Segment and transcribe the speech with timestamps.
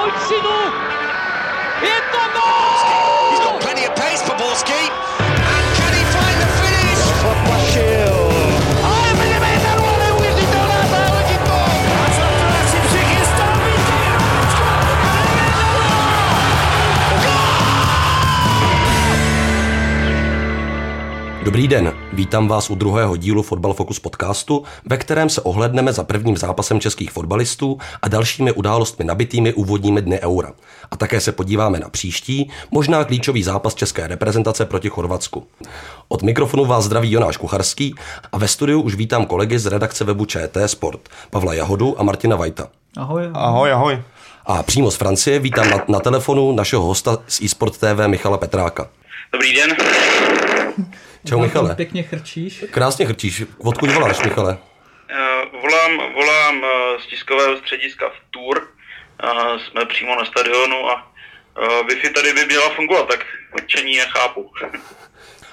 [0.00, 0.60] pojď synu!
[1.84, 3.30] Je to gol!
[3.30, 4.82] He's got plenty of pace for Borski.
[5.52, 7.02] And can he find the finish?
[8.84, 11.80] Ale milimetr, neuvěřitelná záležitost!
[21.42, 26.04] Dobrý den, vítám vás u druhého dílu Fotbal Focus podcastu, ve kterém se ohledneme za
[26.04, 30.52] prvním zápasem českých fotbalistů a dalšími událostmi nabitými úvodními dny Eura.
[30.90, 35.46] A také se podíváme na příští, možná klíčový zápas české reprezentace proti Chorvatsku.
[36.08, 37.94] Od mikrofonu vás zdraví Jonáš Kucharský
[38.32, 41.00] a ve studiu už vítám kolegy z redakce webu ČT Sport,
[41.30, 42.68] Pavla Jahodu a Martina Vajta.
[42.96, 43.30] Ahoj.
[43.34, 44.02] Ahoj, ahoj.
[44.46, 48.88] A přímo z Francie vítám na, na telefonu našeho hosta z eSport TV Michala Petráka.
[49.32, 49.70] Dobrý den.
[51.28, 51.74] Čau Michale.
[51.74, 52.64] Pěkně chrčíš.
[52.70, 53.42] Krásně chrčíš.
[53.58, 54.52] Odkud voláš, Michale?
[54.52, 58.68] Uh, volám, volám uh, z tiskového střediska v Tour.
[59.24, 61.12] Uh, jsme přímo na stadionu a
[61.58, 64.50] uh, Wi-Fi tady by měla fungovat, tak určení nechápu.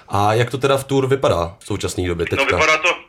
[0.10, 2.46] A jak to teda v Tour vypadá v současné době teďka?
[2.52, 3.00] No vypadá to,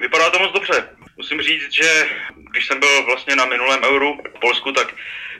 [0.00, 0.88] vypadá to moc dobře.
[1.16, 2.08] Musím říct, že
[2.50, 4.94] když jsem byl vlastně na minulém euru v Polsku, tak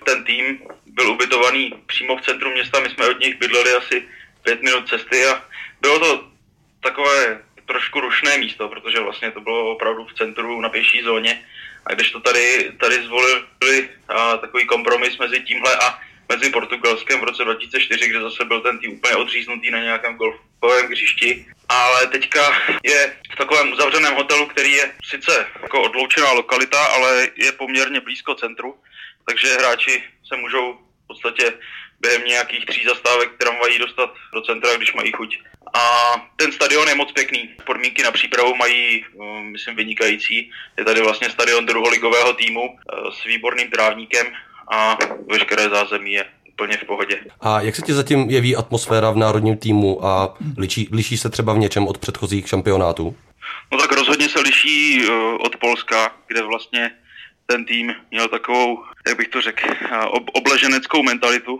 [0.04, 2.80] ten tým byl ubytovaný přímo v centru města.
[2.80, 4.02] My jsme od nich bydleli asi
[4.42, 5.42] pět minut cesty a
[5.80, 6.24] bylo to
[6.80, 11.44] takové trošku rušné místo, protože vlastně to bylo opravdu v centru na pěší zóně.
[11.86, 17.24] A když to tady, tady zvolili a, takový kompromis mezi tímhle a mezi Portugalskem v
[17.24, 21.46] roce 2004, kde zase byl ten tým úplně odříznutý na nějakém golfovém hřišti.
[21.68, 22.52] Ale teďka
[22.84, 28.34] je v takovém uzavřeném hotelu, který je sice jako odloučená lokalita, ale je poměrně blízko
[28.34, 28.78] centru,
[29.28, 31.52] takže hráči se můžou v podstatě
[32.00, 35.38] během nějakých tří zastávek tramvají dostat do centra, když mají chuť.
[35.74, 35.80] A
[36.36, 37.50] ten stadion je moc pěkný.
[37.66, 40.50] Podmínky na přípravu mají, eh, myslím, vynikající.
[40.78, 44.26] Je tady vlastně stadion druholigového týmu eh, s výborným trávníkem
[44.72, 44.98] a
[45.30, 47.20] veškeré zázemí je úplně v pohodě.
[47.40, 51.52] A jak se ti zatím jeví atmosféra v národním týmu a liší, liší se třeba
[51.52, 53.16] v něčem od předchozích šampionátů?
[53.72, 56.90] No tak rozhodně se liší eh, od Polska, kde vlastně
[57.46, 59.68] ten tým měl takovou, jak bych to řekl,
[60.10, 61.58] ob- obleženeckou mentalitu,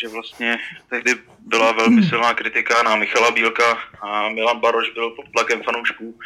[0.00, 0.58] že vlastně
[0.90, 6.18] tehdy byla velmi silná kritika na Michala Bílka a Milan Baroš byl pod tlakem fanoušků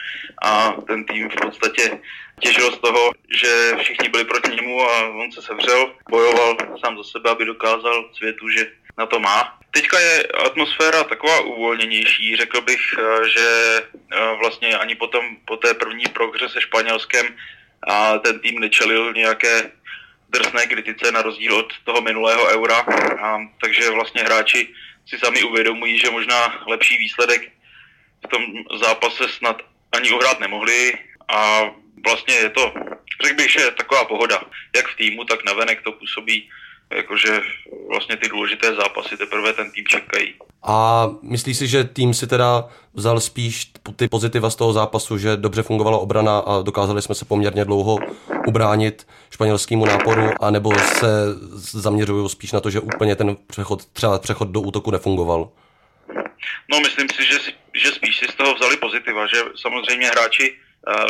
[0.43, 1.99] a ten tým v podstatě
[2.41, 3.11] těžil z toho,
[3.41, 8.11] že všichni byli proti němu a on se sevřel, bojoval sám za sebe, aby dokázal
[8.17, 9.59] světu, že na to má.
[9.71, 12.81] Teďka je atmosféra taková uvolněnější, řekl bych,
[13.35, 13.81] že
[14.41, 17.27] vlastně ani potom po té první prohře se Španělskem
[17.89, 19.71] a ten tým nečelil nějaké
[20.39, 22.79] drsné kritice na rozdíl od toho minulého eura,
[23.23, 24.69] a, takže vlastně hráči
[25.07, 27.53] si sami uvědomují, že možná lepší výsledek
[28.25, 28.43] v tom
[28.81, 30.99] zápase snad ani uhrát nemohli.
[31.29, 31.71] A
[32.05, 32.75] vlastně je to,
[33.25, 34.43] řekl bych, že je taková pohoda,
[34.77, 36.51] jak v týmu, tak navenek to působí
[36.95, 37.41] jakože
[37.89, 40.35] vlastně ty důležité zápasy teprve ten tým čekají.
[40.63, 45.37] A myslíš si, že tým si teda vzal spíš ty pozitiva z toho zápasu, že
[45.37, 47.99] dobře fungovala obrana a dokázali jsme se poměrně dlouho
[48.47, 51.09] ubránit španělskému náporu, anebo se
[51.57, 55.49] zaměřují spíš na to, že úplně ten přechod, třeba přechod do útoku nefungoval?
[56.73, 57.39] No myslím si, že,
[57.75, 60.57] že spíš si z toho vzali pozitiva, že samozřejmě hráči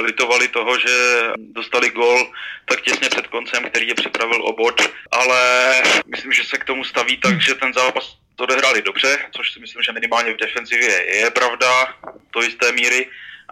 [0.00, 2.32] litovali toho, že dostali gol
[2.64, 7.16] tak těsně před koncem, který je připravil obod, ale myslím, že se k tomu staví
[7.16, 11.30] tak, že ten zápas to odehráli dobře, což si myslím, že minimálně v defenzivě je
[11.30, 11.94] pravda
[12.32, 13.08] do jisté míry.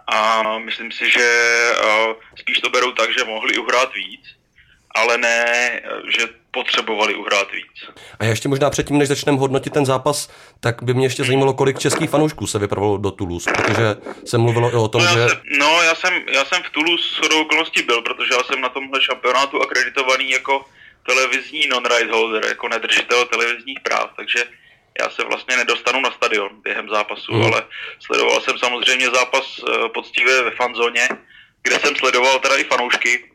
[0.07, 1.27] A myslím si, že
[2.35, 4.21] spíš to berou tak, že mohli uhrát víc,
[4.95, 7.75] ale ne, že potřebovali uhrát víc.
[8.19, 10.17] A ještě možná předtím, než začneme hodnotit ten zápas,
[10.59, 13.85] tak by mě ještě zajímalo, kolik českých fanoušků se vypravilo do Toulouse, protože
[14.25, 15.27] se mluvilo i o tom, no, že...
[15.59, 19.01] No, já jsem, já jsem v Toulouse do okolností byl, protože já jsem na tomhle
[19.01, 20.65] šampionátu akreditovaný jako
[21.07, 24.39] televizní non-right holder, jako nedržitel televizních práv, takže
[25.01, 27.43] já se vlastně nedostanu na stadion během zápasu, mm.
[27.43, 27.63] ale
[27.99, 29.45] sledoval jsem samozřejmě zápas
[29.93, 31.07] poctivě ve fanzóně,
[31.63, 33.34] kde jsem sledoval teda i fanoušky,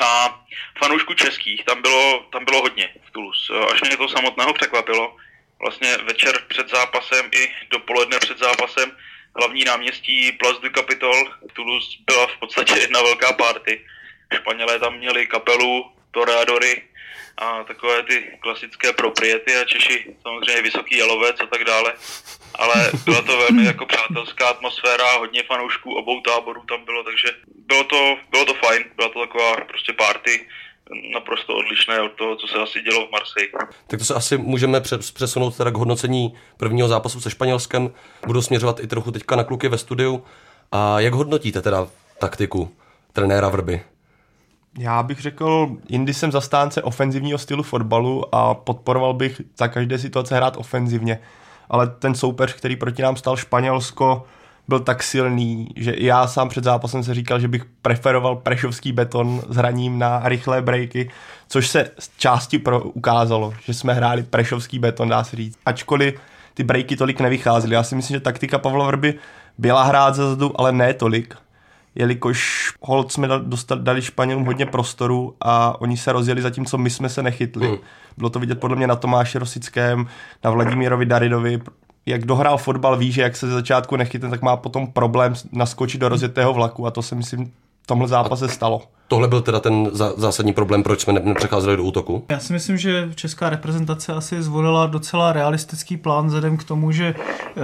[0.00, 0.40] a
[0.78, 3.52] fanoušků českých tam bylo, tam bylo hodně v Toulouse.
[3.72, 5.16] Až mě to samotného překvapilo.
[5.60, 8.96] Vlastně večer před zápasem i dopoledne před zápasem
[9.36, 13.84] hlavní náměstí Place du Capitol v Toulouse byla v podstatě jedna velká party.
[14.34, 16.82] Španělé tam měli kapelu, toreadory
[17.38, 21.94] a takové ty klasické propriety a Češi samozřejmě vysoký jalovec a tak dále.
[22.54, 27.28] Ale byla to velmi jako přátelská atmosféra, hodně fanoušků obou táborů tam bylo, takže
[27.66, 30.46] bylo to, bylo to fajn, byla to taková prostě party,
[31.12, 33.50] naprosto odlišné od toho, co se asi dělo v Marseille.
[33.86, 34.80] Tak to se asi můžeme
[35.14, 37.94] přesunout teda k hodnocení prvního zápasu se Španělskem.
[38.26, 40.24] Budu směřovat i trochu teďka na kluky ve studiu.
[40.72, 41.88] A jak hodnotíte teda
[42.18, 42.76] taktiku
[43.12, 43.82] trenéra Vrby?
[44.78, 50.36] Já bych řekl, jindy jsem zastánce ofenzivního stylu fotbalu a podporoval bych za každé situace
[50.36, 51.18] hrát ofenzivně.
[51.70, 54.24] Ale ten soupeř, který proti nám stal Španělsko,
[54.68, 58.92] byl tak silný, že i já sám před zápasem se říkal, že bych preferoval prešovský
[58.92, 61.10] beton s hraním na rychlé breaky,
[61.48, 65.58] což se z části pro ukázalo, že jsme hráli prešovský beton, dá se říct.
[65.66, 66.14] Ačkoliv
[66.54, 67.74] ty breaky tolik nevycházely.
[67.74, 69.14] Já si myslím, že taktika Pavla Vrby
[69.58, 71.34] byla hrát zezadu, ale ne tolik
[71.94, 77.08] jelikož hold jsme dostali, dali Španělům hodně prostoru a oni se rozjeli zatímco my jsme
[77.08, 77.68] se nechytli.
[77.68, 77.78] Hmm.
[78.16, 80.06] Bylo to vidět podle mě na Tomáši Rosickém,
[80.44, 81.60] na Vladimírovi Daridovi,
[82.06, 86.00] jak dohrál fotbal, ví, že jak se ze začátku nechytne, tak má potom problém naskočit
[86.00, 87.52] do rozjetého vlaku a to se myslím
[87.88, 88.82] tomhle zápase stalo.
[89.08, 92.24] Tohle byl teda ten zásadní problém, proč jsme nepřecházeli do útoku?
[92.30, 97.14] Já si myslím, že česká reprezentace asi zvolila docela realistický plán vzhledem k tomu, že
[97.14, 97.62] uh,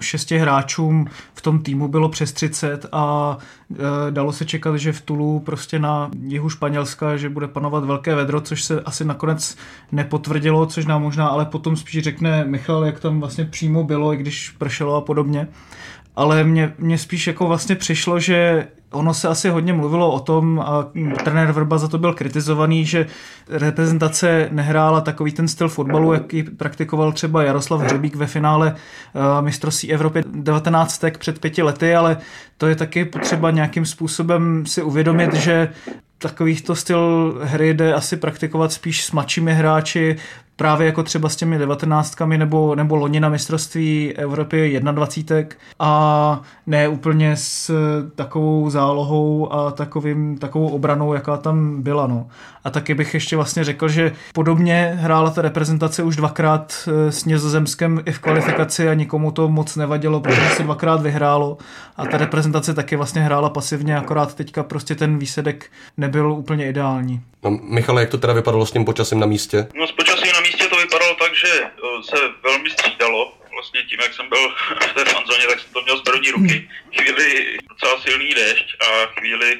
[0.00, 3.36] šesti hráčům v tom týmu bylo přes 30 a
[3.68, 3.76] uh,
[4.10, 8.40] dalo se čekat, že v Tulu prostě na jihu Španělska, že bude panovat velké vedro,
[8.40, 9.56] což se asi nakonec
[9.92, 14.16] nepotvrdilo, což nám možná ale potom spíš řekne Michal, jak tam vlastně přímo bylo, i
[14.16, 15.48] když pršelo a podobně
[16.16, 20.60] ale mně, mně spíš jako vlastně přišlo, že ono se asi hodně mluvilo o tom,
[20.60, 20.90] a
[21.24, 23.06] trenér Vrba za to byl kritizovaný, že
[23.48, 29.92] reprezentace nehrála takový ten styl fotbalu, jaký praktikoval třeba Jaroslav Hřebík ve finále uh, mistrovství
[29.92, 32.16] Evropy 19 před pěti lety, ale
[32.58, 35.68] to je taky potřeba nějakým způsobem si uvědomit, že
[36.18, 40.16] takovýchto styl hry jde asi praktikovat spíš s mladšími hráči,
[40.56, 46.88] právě jako třeba s těmi devatenáctkami nebo, nebo loni na mistrovství Evropy 21 a ne
[46.88, 47.70] úplně s
[48.14, 52.06] takovou zálohou a takovým, takovou obranou, jaká tam byla.
[52.06, 52.26] No.
[52.64, 57.24] A taky bych ještě vlastně řekl, že podobně hrála ta reprezentace už dvakrát eh, s
[57.24, 61.58] Nězozemskem i v kvalifikaci a nikomu to moc nevadilo, protože se dvakrát vyhrálo
[61.96, 67.20] a ta reprezentace taky vlastně hrála pasivně, akorát teďka prostě ten výsledek nebyl úplně ideální.
[67.44, 69.66] No, Michale, jak to teda vypadalo s tím počasím na místě?
[69.78, 70.40] No s počasím na
[71.04, 73.32] vypadalo tak, že eh, se velmi střídalo.
[73.52, 74.50] Vlastně tím, jak jsem byl
[74.90, 76.68] v té fanzóně, tak jsem to měl z první ruky.
[76.96, 79.58] Chvíli docela silný déšť a chvíli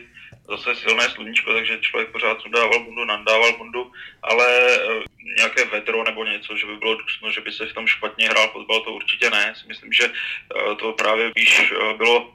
[0.49, 3.93] zase silné sluníčko, takže člověk pořád sundával bundu, nandával bundu,
[4.23, 4.46] ale
[4.76, 5.05] eh,
[5.37, 8.49] nějaké vedro nebo něco, že by bylo dusno, že by se v tom špatně hrál
[8.52, 9.55] fotbal, to určitě ne.
[9.69, 12.32] Myslím, že eh, to právě víš, bylo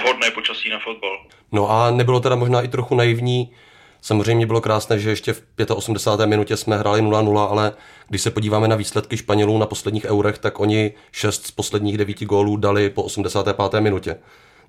[0.00, 1.26] vhodné počasí na fotbal.
[1.52, 3.56] No a nebylo teda možná i trochu naivní
[4.00, 5.42] Samozřejmě bylo krásné, že ještě v
[5.74, 6.26] 85.
[6.26, 7.72] minutě jsme hráli 0-0, ale
[8.08, 12.22] když se podíváme na výsledky Španělů na posledních eurech, tak oni 6 z posledních 9
[12.22, 13.80] gólů dali po 85.
[13.80, 14.18] minutě.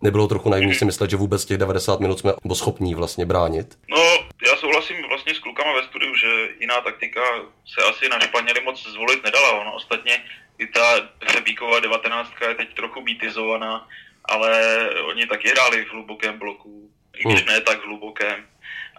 [0.01, 3.77] Nebylo trochu naivní si myslet, že vůbec těch 90 minut jsme schopní vlastně bránit?
[3.89, 4.03] No,
[4.47, 6.27] já souhlasím vlastně s klukama ve studiu, že
[6.59, 7.21] jiná taktika
[7.65, 9.51] se asi na Španěli moc zvolit nedala.
[9.51, 10.23] Ono ostatně
[10.57, 13.87] i ta Sebíková 19 je teď trochu mýtizovaná,
[14.25, 14.61] ale
[15.03, 17.53] oni taky hráli v hlubokém bloku, i když hmm.
[17.53, 18.45] ne tak hlubokém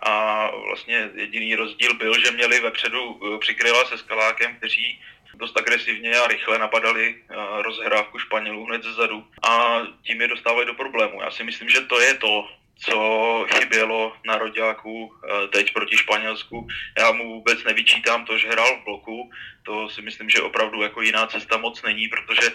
[0.02, 5.00] a vlastně jediný rozdíl byl, že měli vepředu eh, přikryla se Skalákem, kteří
[5.34, 10.74] dost agresivně a rychle napadali eh, rozhrávku Španělů hned zezadu a tím je dostávali do
[10.74, 11.22] problému.
[11.22, 12.48] Já si myslím, že to je to,
[12.80, 16.68] co chybělo na Roďáku eh, teď proti Španělsku.
[16.98, 19.30] Já mu vůbec nevyčítám to, že hrál v bloku,
[19.62, 22.50] to si myslím, že opravdu jako jiná cesta moc není, protože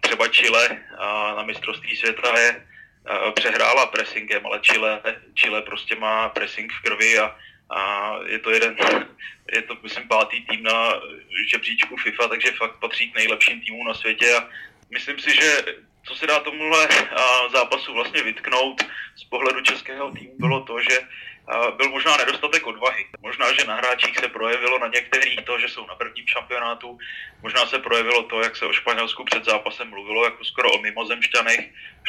[0.00, 0.78] třeba Chile
[1.36, 2.66] na mistrovství světa je
[3.34, 5.02] přehrála pressingem, ale Chile,
[5.34, 7.36] Chile prostě má pressing v krvi a,
[7.70, 8.76] a je to jeden,
[9.52, 10.92] je to myslím pátý tým na
[11.50, 14.48] žebříčku FIFA, takže fakt patří k nejlepším týmům na světě a
[14.90, 15.64] myslím si, že
[16.06, 16.88] co se dá tomuhle
[17.52, 18.82] zápasu vlastně vytknout
[19.16, 21.00] z pohledu českého týmu bylo to, že
[21.76, 23.06] byl možná nedostatek odvahy.
[23.20, 26.98] Možná, že na hráčích se projevilo na některých to, že jsou na prvním šampionátu.
[27.42, 31.60] Možná se projevilo to, jak se o Španělsku před zápasem mluvilo, jako skoro o mimozemšťanech,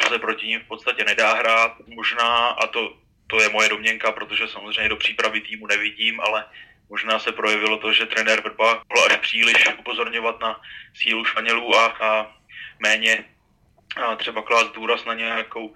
[0.02, 1.72] že se proti ním v podstatě nedá hrát.
[1.86, 6.44] Možná, a to, to je moje domněnka, protože samozřejmě do přípravy týmu nevidím, ale
[6.90, 10.60] možná se projevilo to, že trenér Vrba mohl až příliš upozorňovat na
[10.94, 12.36] sílu Španělů a, a
[12.78, 13.24] méně
[13.96, 15.74] a třeba klást důraz na nějakou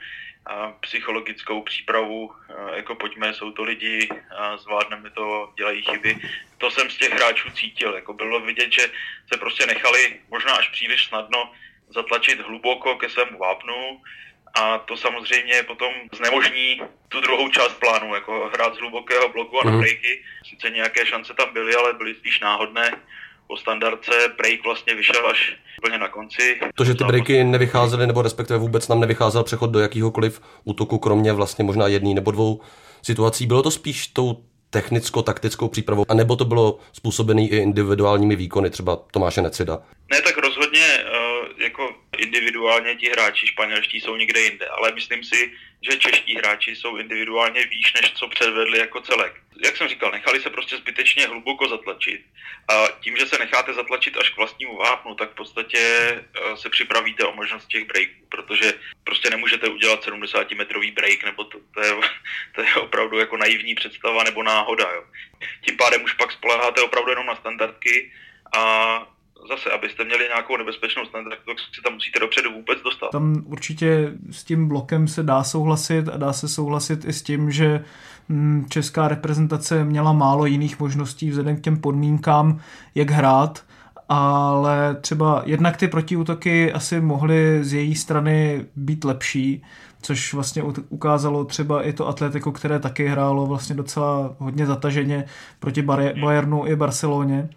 [0.80, 2.32] psychologickou přípravu,
[2.74, 6.16] jako pojďme, jsou to lidi, a zvládneme to, dělají chyby.
[6.58, 8.90] To jsem z těch hráčů cítil, jako bylo vidět, že
[9.32, 11.52] se prostě nechali možná až příliš snadno
[11.88, 14.00] zatlačit hluboko ke svému vápnu
[14.54, 19.64] a to samozřejmě potom znemožní tu druhou část plánu, jako hrát z hlubokého bloku a
[19.64, 19.80] na mhm.
[19.80, 20.24] breaky.
[20.44, 22.90] Sice nějaké šance tam byly, ale byly spíš náhodné
[23.52, 26.60] po standardce break vlastně vyšel až úplně na konci.
[26.74, 31.32] To, že ty breaky nevycházely, nebo respektive vůbec nám nevycházel přechod do jakýhokoliv útoku, kromě
[31.32, 32.60] vlastně možná jedný nebo dvou
[33.02, 34.36] situací, bylo to spíš tou
[34.70, 39.82] technicko-taktickou přípravou, anebo to bylo způsobené i individuálními výkony, třeba Tomáše Necida?
[40.12, 40.36] Ne, tak
[42.22, 45.52] individuálně ti hráči španělští jsou někde jinde, ale myslím si,
[45.82, 49.32] že čeští hráči jsou individuálně výš, než co předvedli jako celek.
[49.64, 52.20] Jak jsem říkal, nechali se prostě zbytečně hluboko zatlačit
[52.68, 56.70] a tím, že se necháte zatlačit až k vlastnímu vápnu, tak v podstatě eh, se
[56.70, 58.72] připravíte o možnost těch breaků, protože
[59.04, 61.92] prostě nemůžete udělat 70-metrový break, nebo to, to, je,
[62.54, 64.90] to je opravdu jako naivní představa nebo náhoda.
[64.94, 65.04] Jo.
[65.60, 68.12] Tím pádem už pak spoleháte opravdu jenom na standardky
[68.56, 68.62] a
[69.48, 73.10] zase, abyste měli nějakou nebezpečnou standard, tak si tam musíte dopředu vůbec dostat.
[73.12, 77.50] Tam určitě s tím blokem se dá souhlasit a dá se souhlasit i s tím,
[77.50, 77.84] že
[78.28, 82.60] mm, česká reprezentace měla málo jiných možností vzhledem k těm podmínkám,
[82.94, 83.64] jak hrát,
[84.08, 89.62] ale třeba jednak ty protiútoky asi mohly z její strany být lepší,
[90.02, 95.24] což vlastně ukázalo třeba i to Atletico, které taky hrálo vlastně docela hodně zataženě
[95.58, 97.48] proti Bayernu i Barceloně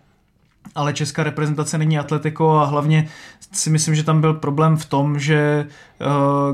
[0.76, 3.08] ale česká reprezentace není atletiko a hlavně
[3.52, 5.68] si myslím, že tam byl problém v tom, že
[6.02, 6.06] eh,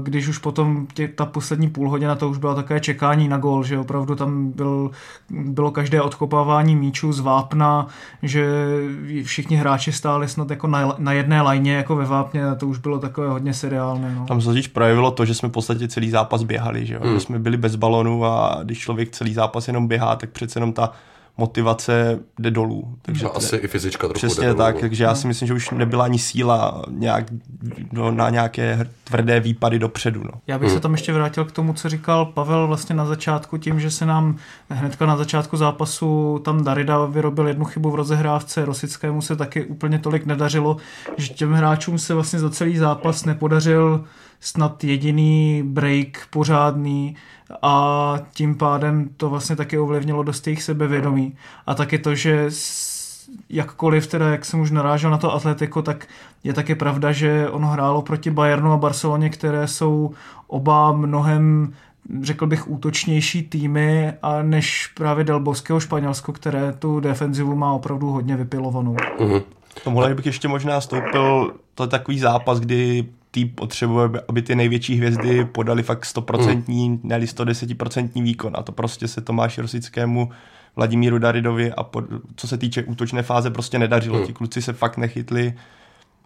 [0.03, 3.63] když už potom tě, ta poslední půl hodina to už bylo také čekání na gol,
[3.63, 4.91] že opravdu tam byl,
[5.29, 7.87] bylo každé odkopávání míčů z vápna,
[8.23, 8.47] že
[9.23, 12.77] všichni hráči stáli snad jako na, na jedné lajně jako ve vápně a to už
[12.77, 14.15] bylo takové hodně seriálné.
[14.15, 14.25] No.
[14.25, 16.99] Tam se totiž projevilo to, že jsme v podstatě celý zápas běhali, že, jo?
[17.03, 17.13] Hmm.
[17.13, 20.73] že jsme byli bez balonu a když člověk celý zápas jenom běhá, tak přece jenom
[20.73, 20.91] ta
[21.41, 22.95] motivace jde dolů.
[23.01, 24.57] Takže no, asi i fyzička trochu Přesně jde dolů.
[24.57, 27.25] tak, takže já si myslím, že už nebyla ani síla nějak,
[27.91, 30.23] no, na nějaké tvrdé výpady dopředu.
[30.23, 30.31] No.
[30.47, 30.77] Já bych hmm.
[30.77, 34.05] se tam ještě vrátil k tomu, co říkal Pavel vlastně na začátku, tím, že se
[34.05, 34.37] nám
[34.69, 39.99] hnedka na začátku zápasu tam Darida vyrobil jednu chybu v rozehrávce, Rosickému se taky úplně
[39.99, 40.77] tolik nedařilo,
[41.17, 44.03] že těm hráčům se vlastně za celý zápas nepodařil
[44.39, 47.15] snad jediný break pořádný
[47.61, 51.35] a tím pádem to vlastně taky ovlivnilo dost jejich sebevědomí.
[51.67, 52.49] A taky to, že
[53.49, 56.07] jakkoliv teda, jak jsem už narážel na to Atletico, tak
[56.43, 60.11] je taky pravda, že ono hrálo proti Bayernu a Barceloně, které jsou
[60.47, 61.73] oba mnohem
[62.21, 68.09] řekl bych, útočnější týmy a než právě Del Bosqueho Španělsko, které tu defenzivu má opravdu
[68.09, 68.95] hodně vypilovanou.
[68.95, 69.43] Mm-hmm.
[69.83, 74.95] Tomuhle bych ještě možná stoupil, to je takový zápas, kdy tým potřebuje, aby ty největší
[74.95, 76.99] hvězdy podali fakt 100%, mm.
[77.03, 80.29] ne 110% výkon a to prostě se Tomáši Rosickému
[80.75, 84.19] Vladimíru Daridovi a pod, co se týče útočné fáze prostě nedařilo.
[84.19, 84.25] Mm.
[84.25, 85.53] Ti kluci se fakt nechytli,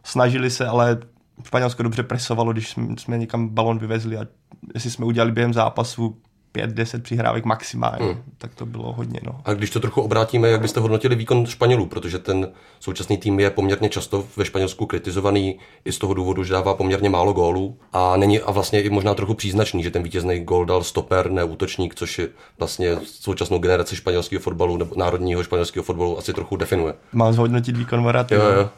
[0.04, 0.98] snažili se, ale
[1.44, 4.26] Španělsko dobře presovalo, když jsme, jsme někam balon vyvezli a
[4.74, 6.18] jestli jsme udělali během zápasu
[6.56, 8.24] 5-10 přihrávek maximálně, hmm.
[8.38, 9.20] tak to bylo hodně.
[9.26, 9.42] No.
[9.46, 12.48] A když to trochu obrátíme, jak byste hodnotili výkon Španělů, protože ten
[12.80, 17.10] současný tým je poměrně často ve Španělsku kritizovaný i z toho důvodu, že dává poměrně
[17.10, 20.84] málo gólů a není a vlastně i možná trochu příznačný, že ten vítězný gól dal
[20.84, 26.34] stoper, ne útočník, což je vlastně současnou generaci španělského fotbalu nebo národního španělského fotbalu asi
[26.34, 26.94] trochu definuje.
[27.14, 28.36] Mám zhodnotit výkon Morata.
[28.36, 28.70] Jo, jo.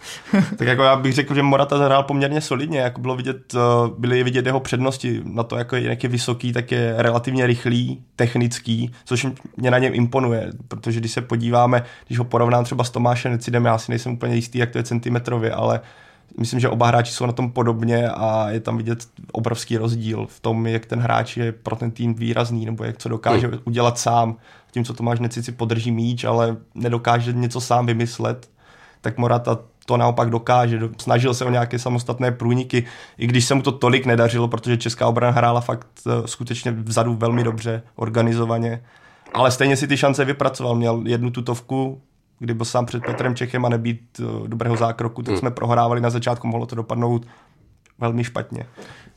[0.58, 3.60] tak jako já bych řekl, že Morata zahrál poměrně solidně, jako bylo vidět, eh,
[3.98, 8.04] byly vidět jeho přednosti na to, jako jak je vysoký, tak je relativně rychlý rychlý,
[8.16, 12.90] technický, což mě na něm imponuje, protože když se podíváme, když ho porovnám třeba s
[12.90, 15.82] Tomášem Necidem, já si nejsem úplně jistý, jak to je centimetrově, ale
[16.38, 20.40] myslím, že oba hráči jsou na tom podobně a je tam vidět obrovský rozdíl v
[20.40, 23.60] tom, jak ten hráč je pro ten tým výrazný, nebo jak co dokáže hmm.
[23.66, 24.36] udělat sám.
[24.72, 28.50] Tím, co Tomáš Necid si podrží míč, ale nedokáže něco sám vymyslet,
[29.02, 30.80] tak Morata to naopak dokáže.
[30.98, 32.86] Snažil se o nějaké samostatné průniky,
[33.18, 37.14] i když se mu to tolik nedařilo, protože česká obrana hrála fakt eh, skutečně vzadu
[37.14, 38.84] velmi dobře, organizovaně.
[39.34, 40.76] Ale stejně si ty šance vypracoval.
[40.76, 42.02] Měl jednu tutovku,
[42.40, 45.40] kdy byl sám před Petrem Čechem a nebýt eh, dobrého zákroku, tak hmm.
[45.40, 47.26] jsme prohrávali na začátku, mohlo to dopadnout
[48.00, 48.66] velmi špatně.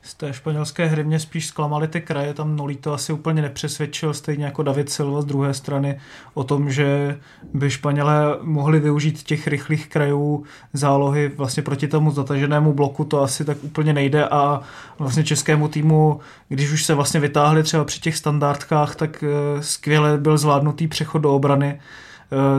[0.02, 4.44] Z té španělské hry mě spíš zklamaly ty kraje, tam Nolito asi úplně nepřesvědčil, stejně
[4.44, 6.00] jako David Silva z druhé strany,
[6.34, 7.18] o tom, že
[7.54, 13.44] by Španělé mohli využít těch rychlých krajů zálohy vlastně proti tomu zataženému bloku, to asi
[13.44, 14.60] tak úplně nejde a
[14.98, 20.18] vlastně českému týmu, když už se vlastně vytáhli třeba při těch standardkách, tak eh, skvěle
[20.18, 21.80] byl zvládnutý přechod do obrany,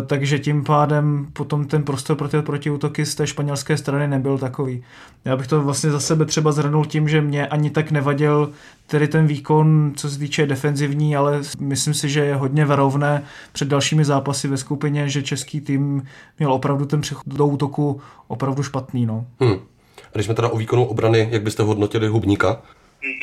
[0.07, 4.83] takže tím pádem potom ten prostor pro ty protiútoky z té španělské strany nebyl takový.
[5.25, 8.51] Já bych to vlastně za sebe třeba zhrnul tím, že mě ani tak nevadil
[8.87, 13.67] tedy ten výkon, co se týče defenzivní, ale myslím si, že je hodně varovné před
[13.67, 16.07] dalšími zápasy ve skupině, že český tým
[16.39, 19.05] měl opravdu ten přechod do útoku opravdu špatný.
[19.05, 19.25] No.
[19.39, 19.59] Hmm.
[19.97, 22.61] A když jsme teda o výkonu obrany, jak byste hodnotili Hubníka?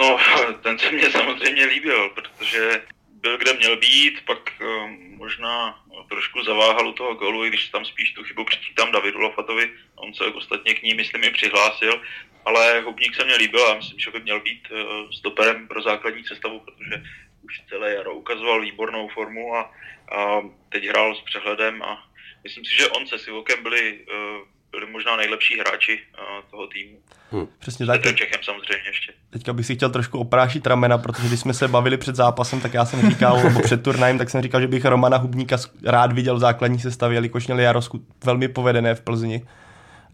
[0.01, 0.17] No,
[0.63, 2.81] ten se mě samozřejmě líbil, protože
[3.29, 7.85] byl kde měl být, pak um, možná trošku zaváhal u toho golu, i když tam
[7.85, 12.03] spíš tu chybu přičítám Davidu Lofatovi, on se ostatně k ní, myslím, i přihlásil,
[12.45, 16.25] ale Hubník se mě líbil a myslím, že by měl být uh, stoperem pro základní
[16.25, 17.03] sestavu, protože
[17.43, 19.75] už celé jaro ukazoval výbornou formu a,
[20.13, 22.09] a teď hrál s přehledem a
[22.45, 26.99] myslím si, že on se Sivokem byli uh, byli možná nejlepší hráči uh, toho týmu.
[27.31, 27.49] Hmm.
[27.59, 28.01] Přesně tak.
[28.01, 29.13] Před Čechem samozřejmě ještě.
[29.31, 32.75] Teďka bych si chtěl trošku oprášit ramena, protože když jsme se bavili před zápasem, tak
[32.75, 36.37] já jsem říkal, nebo před turnajem, tak jsem říkal, že bych Romana Hubníka rád viděl
[36.37, 37.81] v základní sestavě, jelikož měl Jaro
[38.25, 39.49] velmi povedené v Plzni.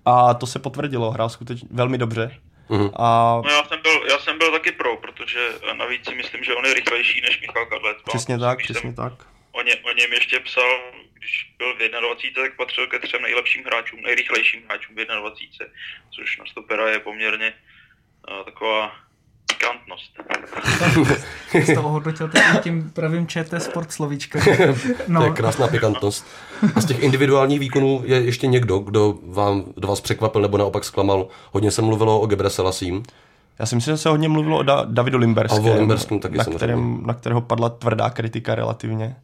[0.05, 2.41] A to se potvrdilo, hrál skutečně velmi dobře.
[2.71, 2.91] Mm-hmm.
[2.97, 3.41] A...
[3.45, 6.65] No já jsem, byl, já jsem byl taky pro, protože navíc si myslím, že on
[6.65, 7.97] je rychlejší než Michal Kadlec.
[8.05, 9.13] Přesně tak, přesně tak.
[9.53, 10.71] O, ně, o něm ještě psal,
[11.25, 15.67] když byl v 21, tak patřil ke třem nejlepším hráčům, nejrychlejším hráčům v 21,
[16.11, 17.53] což na stopera je poměrně
[18.31, 18.93] uh, taková
[19.47, 20.13] pikantnost.
[21.63, 22.31] Jste toho hodnotil
[22.63, 24.43] tím pravým ČT Sport slovíčkem.
[25.09, 25.21] No.
[25.23, 26.27] to je krásná pikantnost.
[26.75, 30.85] A z těch individuálních výkonů je ještě někdo, kdo vám, kdo vás překvapil nebo naopak
[30.85, 31.29] zklamal?
[31.53, 33.03] Hodně se mluvilo o Gebre Selasím.
[33.59, 36.45] Já si myslím, že se hodně mluvilo o da- Davidu Limberském, o Limberském taky na,
[36.45, 39.17] kterém, na kterého padla tvrdá kritika relativně.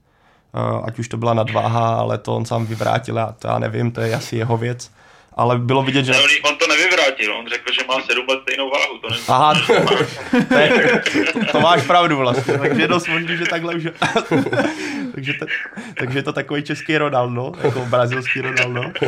[0.54, 3.92] Uh, ať už to byla nadváha, ale to on sám vyvrátil, já to já nevím,
[3.92, 4.90] to je asi jeho věc
[5.40, 6.12] ale bylo vidět, že...
[6.42, 9.22] On to nevyvrátil, on řekl, že má sedm let stejnou váhu, to není...
[9.28, 9.54] Aha,
[10.48, 11.02] to, je,
[11.52, 13.88] to máš pravdu vlastně, takže je dost možný, že takhle už...
[15.14, 15.46] takže, to,
[15.98, 18.82] takže je to takový český Ronaldo, jako brazilský Ronaldo.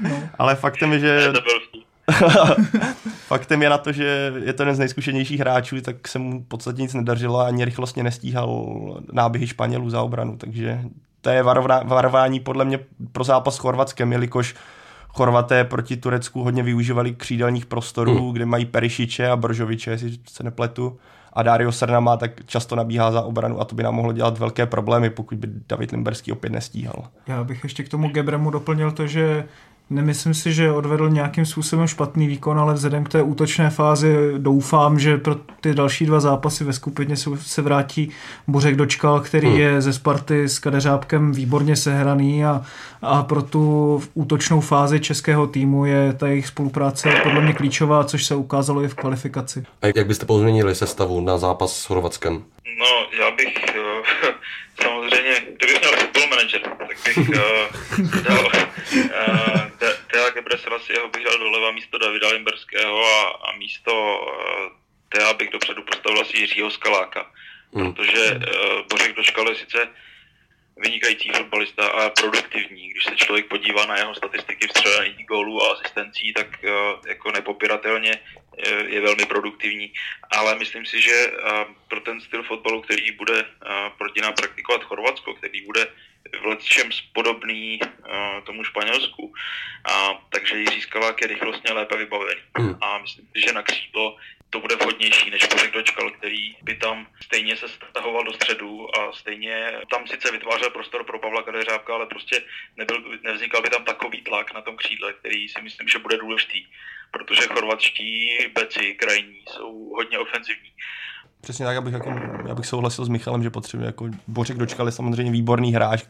[0.00, 0.22] No.
[0.38, 1.32] ale faktem je, že...
[3.26, 6.82] Faktem je na to, že je to jeden z nejzkušenějších hráčů, tak se mu podstatně
[6.82, 8.66] nic nedařilo a ani rychlostně nestíhal
[9.12, 10.80] náběhy Španělů za obranu, takže
[11.20, 11.42] to je
[11.84, 12.78] varování podle mě
[13.12, 14.54] pro zápas s Chorvatskem, jelikož
[15.08, 18.32] Chorvaté proti Turecku hodně využívali křídelních prostorů, hmm.
[18.32, 20.98] kde mají Perišiče a Bržoviče, jestli se nepletu.
[21.32, 24.38] A Dario Serna má tak často nabíhá za obranu a to by nám mohlo dělat
[24.38, 27.04] velké problémy, pokud by David Limberský opět nestíhal.
[27.26, 29.44] Já bych ještě k tomu Gebremu doplnil to, že
[29.90, 34.98] Nemyslím si, že odvedl nějakým způsobem špatný výkon, ale vzhledem k té útočné fázi doufám,
[34.98, 38.10] že pro ty další dva zápasy ve skupině se vrátí
[38.46, 39.60] Bořek Dočkal, který hmm.
[39.60, 42.62] je ze Sparty s Kadeřábkem výborně sehraný a,
[43.02, 48.24] a pro tu útočnou fázi českého týmu je ta jejich spolupráce podle mě klíčová, což
[48.24, 49.64] se ukázalo i v kvalifikaci.
[49.82, 52.42] A jak byste pozměnili sestavu na zápas s Chorvatskem?
[52.78, 54.30] No, já bych uh,
[54.82, 58.46] samozřejmě, kdybych měl football manager, tak bych uh, dal
[58.94, 59.55] uh,
[60.42, 64.72] Tea jeho bych dal doleva místo Davida Limberského a, a místo uh,
[65.08, 67.30] Tea bych dopředu postavil asi Jiřího Skaláka.
[67.74, 67.94] Hmm.
[67.94, 69.88] Protože uh, Bořek Dočkal je sice
[70.76, 72.88] vynikající fotbalista a produktivní.
[72.88, 76.70] Když se člověk podívá na jeho statistiky vstřelených gólů a asistencí, tak uh,
[77.08, 79.92] jako nepopiratelně uh, je velmi produktivní.
[80.30, 83.44] Ale myslím si, že uh, pro ten styl fotbalu, který bude
[83.98, 85.86] proti nám praktikovat Chorvatsko, který bude
[86.58, 89.32] v čem podobný uh, tomu Španělsku.
[89.84, 92.40] A, takže Jiří Skalák je rychlostně lépe vybavený.
[92.58, 92.78] Hmm.
[92.80, 94.16] A myslím si, že na křídlo
[94.50, 99.12] to bude vhodnější než Bořek Dočkal, který by tam stejně se stahoval do středu a
[99.12, 102.42] stejně tam sice vytvářel prostor pro Pavla Kadeřábka, ale prostě
[102.76, 106.66] nebyl, nevznikal by tam takový tlak na tom křídle, který si myslím, že bude důležitý,
[107.10, 110.72] protože chorvatští beci krajní jsou hodně ofenzivní
[111.40, 112.14] Přesně tak, abych, jako,
[112.46, 116.04] já bych souhlasil s Michalem, že potřebuje jako Bořek dočkal je samozřejmě výborný hráč,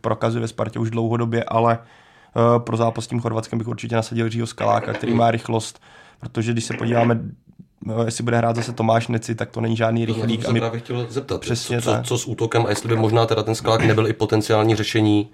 [0.00, 4.28] prokazuje ve Spartě už dlouhodobě, ale uh, pro zápas s tím Chorvatskem bych určitě nasadil
[4.28, 5.80] Řího Skaláka, který má rychlost,
[6.20, 7.20] protože když se podíváme
[7.86, 10.44] uh, jestli bude hrát zase Tomáš Neci, tak to není žádný rychlík.
[10.44, 13.42] To právě chtěl zeptat, Přesně co, co, co, s útokem a jestli by možná teda
[13.42, 15.30] ten Skalák nebyl i potenciální řešení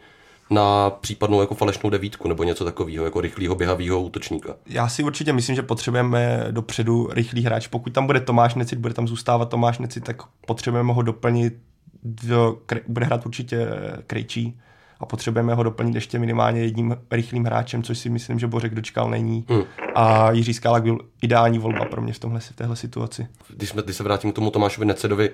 [0.51, 4.55] na případnou jako falešnou devítku nebo něco takového, jako rychlého běhavého útočníka.
[4.67, 7.67] Já si určitě myslím, že potřebujeme dopředu rychlý hráč.
[7.67, 11.55] Pokud tam bude Tomáš Necit, bude tam zůstávat Tomáš Necit, tak potřebujeme ho doplnit,
[12.03, 12.59] do,
[12.89, 13.69] bude hrát určitě
[14.07, 14.61] Krejčí
[15.01, 19.11] a potřebujeme ho doplnit ještě minimálně jedním rychlým hráčem, což si myslím, že Bořek dočkal
[19.11, 19.45] není.
[19.49, 19.63] Hmm.
[19.95, 23.27] A Jiří Skálak byl ideální volba pro mě v, tomhle, v téhle situaci.
[23.49, 25.31] Když, jsme, když se vrátím k tomu Tomášovi Necedovi,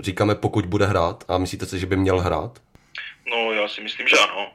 [0.00, 2.58] říkáme pokud bude hrát a myslíte si, že by měl hrát?
[3.26, 4.52] No, já si myslím, že ano.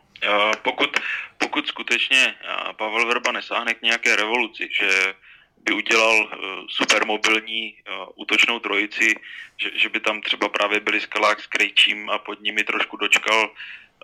[0.61, 0.99] Pokud,
[1.37, 2.35] pokud skutečně
[2.71, 5.13] Pavel Verba nesáhne k nějaké revoluci, že
[5.57, 6.37] by udělal e,
[6.69, 7.73] supermobilní e,
[8.15, 9.15] útočnou trojici,
[9.57, 13.51] že, že by tam třeba právě byli Skalák s Krejčím a pod nimi trošku dočkal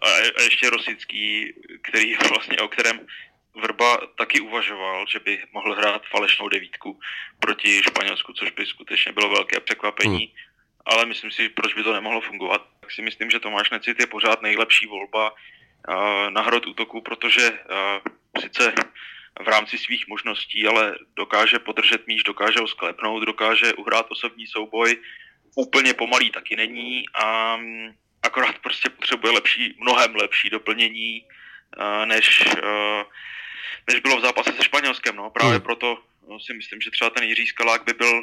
[0.01, 2.99] a, a ještě Rosický, který vlastně, o kterém
[3.55, 6.99] Vrba taky uvažoval, že by mohl hrát falešnou devítku
[7.39, 10.17] proti Španělsku, což by skutečně bylo velké překvapení.
[10.17, 10.53] Hmm
[10.85, 12.67] ale myslím si, proč by to nemohlo fungovat.
[12.83, 17.51] Tak si myslím, že Tomáš Necit je pořád nejlepší volba uh, na hrot útoku, protože
[17.51, 18.73] uh, sice
[19.43, 24.97] v rámci svých možností, ale dokáže podržet míč, dokáže ho sklepnout, dokáže uhrát osobní souboj.
[25.55, 32.43] Úplně pomalý taky není a um, akorát prostě potřebuje lepší, mnohem lepší doplnění, uh, než,
[33.89, 35.15] než bylo v zápase se Španělskem.
[35.15, 35.29] No.
[35.29, 35.63] Právě hmm.
[35.63, 36.03] proto
[36.45, 38.21] si myslím, že třeba ten Jiří Skalák by byl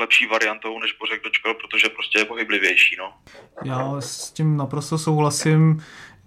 [0.00, 2.96] lepší variantou než Bořek Dočkal, protože prostě je pohyblivější.
[2.98, 3.12] No.
[3.64, 5.82] Já s tím naprosto souhlasím.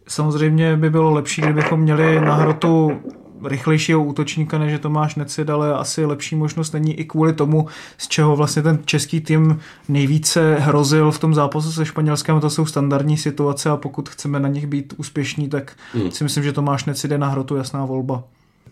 [0.08, 3.02] Samozřejmě by bylo lepší, kdybychom měli na hrotu
[3.48, 8.08] rychlejšího útočníka než je Tomáš Necid, ale asi lepší možnost není i kvůli tomu, z
[8.08, 9.60] čeho vlastně ten český tým
[9.90, 12.40] nejvíce hrozil v tom zápasu se Španělskem.
[12.40, 16.12] To jsou standardní situace a pokud chceme na nich být úspěšní, tak hmm.
[16.12, 18.24] si myslím, že Tomáš Necid je na hrotu jasná volba.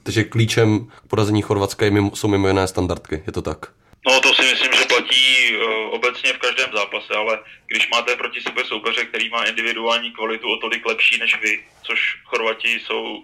[0.04, 3.66] Takže klíčem k porazení Chorvatska jsou mimo jiné standardky, je to tak?
[4.08, 8.42] No to si myslím, že platí uh, obecně v každém zápase, ale když máte proti
[8.42, 13.24] sobě soupeře, který má individuální kvalitu o tolik lepší než vy, což Chorvati jsou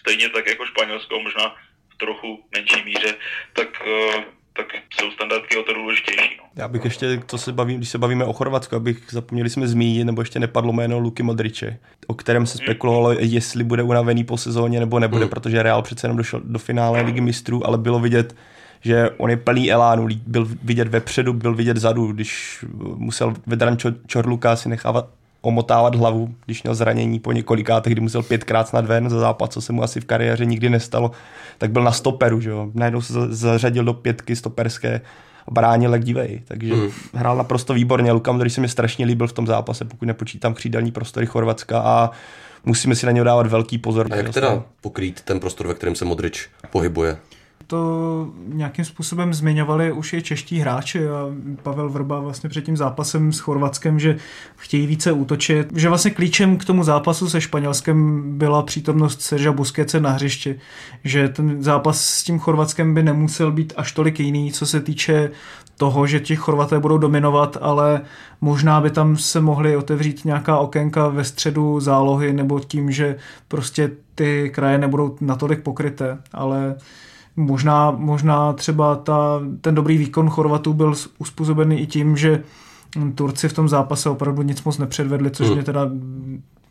[0.00, 1.56] stejně tak jako Španělsko, možná
[1.94, 3.14] v trochu menší míře,
[3.52, 4.24] tak uh,
[4.56, 4.66] tak
[5.00, 6.36] jsou standardky o to důležitější.
[6.38, 6.44] No.
[6.56, 10.04] Já bych ještě, co se bavím, když se bavíme o Chorvatsku, abych zapomněli jsme zmínit,
[10.04, 14.80] nebo ještě nepadlo jméno Luky Modriče, o kterém se spekulovalo, jestli bude unavený po sezóně
[14.80, 15.30] nebo nebude, hmm.
[15.30, 18.36] protože Real přece jenom došel do finále ligy mistrů, ale bylo vidět,
[18.80, 22.64] že on je plný elánu, byl vidět vepředu, byl vidět zadu, když
[22.96, 25.08] musel Vedran Čorluka si nechávat
[25.42, 29.60] omotávat hlavu, když měl zranění po několikátech, kdy musel pětkrát snad ven za západ, co
[29.60, 31.10] se mu asi v kariéře nikdy nestalo,
[31.58, 32.70] tak byl na stoperu, že jo.
[32.74, 35.00] Najednou se zařadil do pětky stoperské
[35.46, 36.42] a bránil jak divej.
[36.44, 36.90] Takže hmm.
[37.14, 38.12] hrál naprosto výborně.
[38.12, 42.10] Luka Modrič se mi strašně líbil v tom zápase, pokud nepočítám křídelní prostory Chorvatska a
[42.64, 44.08] musíme si na něj dávat velký pozor.
[44.10, 47.16] A jak teda pokrýt ten prostor, ve kterém se Modrič pohybuje?
[47.72, 51.26] To nějakým způsobem zmiňovali už i čeští hráči a
[51.62, 54.16] Pavel Vrba vlastně před tím zápasem s Chorvatskem, že
[54.56, 60.00] chtějí více útočit, že vlastně klíčem k tomu zápasu se Španělskem byla přítomnost Serža Busquetse
[60.00, 60.58] na hřišti,
[61.04, 65.30] že ten zápas s tím Chorvatskem by nemusel být až tolik jiný, co se týče
[65.76, 68.00] toho, že ti Chorvaté budou dominovat, ale
[68.40, 73.16] možná by tam se mohly otevřít nějaká okénka ve středu zálohy nebo tím, že
[73.48, 76.74] prostě ty kraje nebudou natolik pokryté, ale
[77.36, 82.44] Možná, možná třeba ta, ten dobrý výkon Chorvatů byl uspůsobený i tím, že
[83.14, 85.54] Turci v tom zápase opravdu nic moc nepředvedli, což hmm.
[85.54, 85.90] mě teda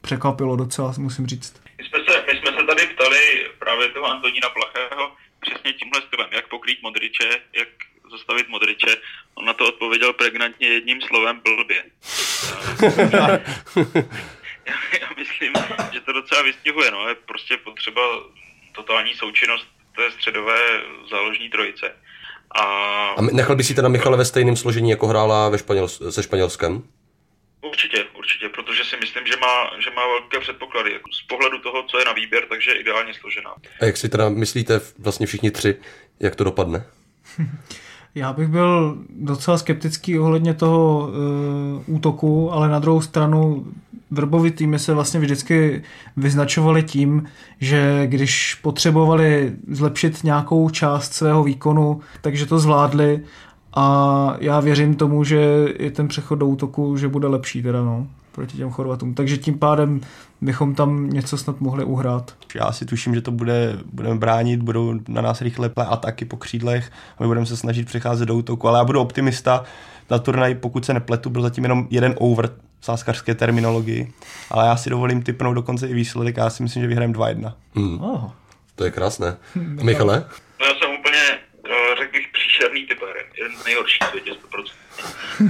[0.02, 1.62] překvapilo docela, musím říct.
[1.78, 6.30] My jsme se, my jsme se tady ptali právě toho Antonína Plachého přesně tímhle stylem,
[6.32, 7.68] jak pokrýt Modriče, jak
[8.12, 8.96] zastavit Modriče.
[9.36, 11.84] On na to odpověděl pregnantně jedním slovem blbě.
[13.12, 13.40] já,
[15.02, 15.54] já myslím,
[15.94, 18.02] že to docela vystihuje, no, je prostě potřeba
[18.72, 20.60] totální součinnost té středové
[21.10, 21.96] záložní trojice.
[22.56, 22.64] A,
[23.18, 26.84] a nechal by si teda Michale ve stejném složení, jako hrála ve Španěl, se Španělskem?
[27.62, 30.94] Určitě, určitě, protože si myslím, že má, že má velké předpoklady.
[30.94, 33.56] Jako z pohledu toho, co je na výběr, takže je ideálně složená.
[33.82, 35.76] A jak si teda myslíte vlastně všichni tři,
[36.20, 36.86] jak to dopadne?
[38.16, 41.10] Já bych byl docela skeptický ohledně toho
[41.88, 43.66] uh, útoku, ale na druhou stranu
[44.12, 45.84] vrbovi týmy se vlastně vždycky
[46.18, 47.24] vyznačovali tím,
[47.60, 53.22] že když potřebovali zlepšit nějakou část svého výkonu, takže to zvládli.
[53.76, 58.08] A já věřím tomu, že je ten přechod do útoku, že bude lepší teda no,
[58.32, 59.14] proti těm Chorvatům.
[59.14, 60.02] Takže tím pádem
[60.42, 62.36] bychom tam něco snad mohli uhrát.
[62.56, 66.92] Já si tuším, že to bude, budeme bránit, budou na nás rychle ataky po křídlech
[67.18, 69.64] a my budeme se snažit přecházet do útoku, ale já budu optimista.
[70.10, 74.14] Na turnaj, pokud se nepletu, byl zatím jenom jeden over v sáskařské terminologii,
[74.50, 77.54] ale já si dovolím typnout dokonce i výsledek a já si myslím, že vyhrajeme 2-1.
[77.76, 78.02] Hmm.
[78.02, 78.32] Oh.
[78.76, 79.38] To je krásné.
[79.80, 80.26] A Michale?
[80.60, 83.08] No já jsem úplně, eh, řekl bych, příšerný typer.
[83.38, 84.72] Jeden z nejhorších světě, 100%.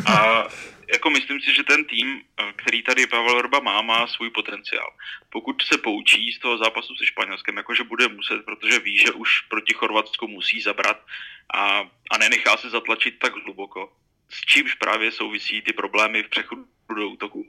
[0.12, 0.44] A
[0.92, 4.94] jako myslím si, že ten tým, eh, který tady Pavel Orba má, má svůj potenciál.
[5.30, 9.42] Pokud se poučí z toho zápasu se Španělskem, jakože bude muset, protože ví, že už
[9.42, 11.06] proti Chorvatsku musí zabrat
[11.54, 13.94] a, a nenechá se zatlačit tak hluboko,
[14.30, 17.48] s čímž právě souvisí ty problémy v přechodu do útoku,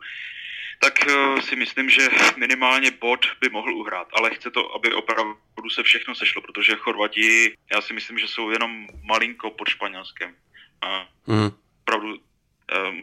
[0.78, 5.70] tak eh, si myslím, že minimálně bod by mohl uhrát, ale chce to, aby opravdu
[5.70, 10.34] se všechno sešlo, protože Chorvati, já si myslím, že jsou jenom malinko pod Španělskem.
[10.82, 11.50] A mm.
[11.82, 12.18] opravdu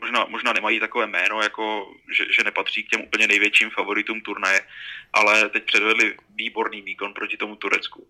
[0.01, 4.61] možná, možná nemají takové jméno, jako, že, že nepatří k těm úplně největším favoritům turnaje,
[5.13, 8.07] ale teď předvedli výborný výkon proti tomu Turecku.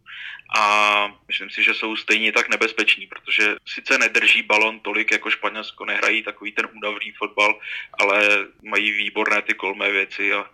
[0.60, 5.86] A myslím si, že jsou stejně tak nebezpeční, protože sice nedrží balon tolik jako Španělsko,
[5.86, 7.60] nehrají takový ten údavný fotbal,
[8.00, 8.30] ale
[8.64, 10.46] mají výborné ty kolmé věci a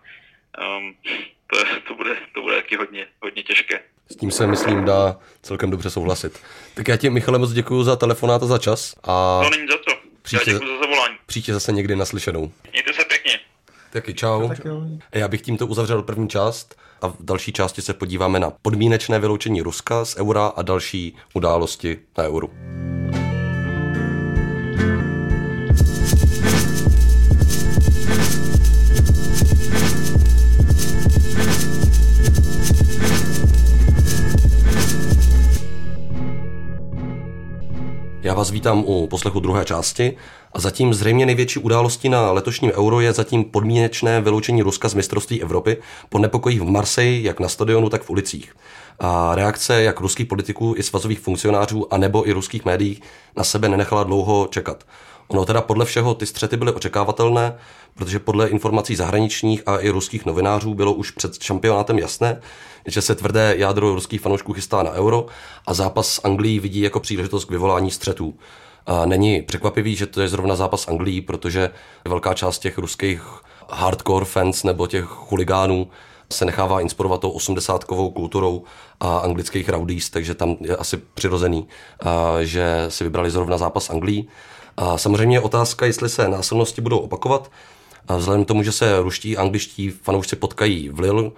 [0.78, 0.96] um,
[1.46, 1.56] to,
[1.88, 3.82] to, bude, to bude taky hodně, hodně těžké.
[4.10, 6.42] S tím se, myslím, dá celkem dobře souhlasit.
[6.74, 8.94] Tak já ti, Michale, moc děkuji za telefonát a za čas.
[9.04, 9.40] A...
[9.42, 10.05] No, není za to.
[10.26, 11.14] Příště, já za zavolání.
[11.26, 12.52] Příště zase někdy naslyšenou.
[12.72, 13.40] Mějte se pěkně.
[13.92, 14.48] Taky čau.
[14.48, 14.60] Tak
[15.14, 19.62] Já bych tímto uzavřel první část a v další části se podíváme na podmínečné vyloučení
[19.62, 22.50] Ruska z eura a další události na euru.
[38.34, 40.16] Vás vítám u poslechu druhé části
[40.52, 45.42] a zatím zřejmě největší událostí na letošním euro je zatím podmínečné vyloučení Ruska z mistrovství
[45.42, 45.76] Evropy
[46.08, 48.56] po nepokojích v Marseji, jak na stadionu, tak v ulicích.
[48.98, 53.02] A reakce jak ruských politiků i svazových funkcionářů a nebo i ruských médií
[53.36, 54.84] na sebe nenechala dlouho čekat.
[55.28, 57.56] Ono teda podle všeho ty střety byly očekávatelné,
[57.96, 62.40] protože podle informací zahraničních a i ruských novinářů bylo už před šampionátem jasné,
[62.86, 65.26] že se tvrdé jádro ruských fanoušků chystá na euro
[65.66, 68.34] a zápas s Anglií vidí jako příležitost k vyvolání střetů.
[68.86, 71.70] A není překvapivý, že to je zrovna zápas Anglií, protože
[72.08, 73.22] velká část těch ruských
[73.70, 75.88] hardcore fans nebo těch chuligánů
[76.32, 78.64] se nechává inspirovat tou osmdesátkovou kulturou
[79.00, 81.68] a anglických rowdies, takže tam je asi přirozený,
[82.40, 84.28] že si vybrali zrovna zápas Anglií.
[84.76, 87.50] A samozřejmě je otázka, jestli se násilnosti budou opakovat,
[88.08, 91.30] vzhledem k tomu, že se ruští angličtí fanoušci potkají v Lille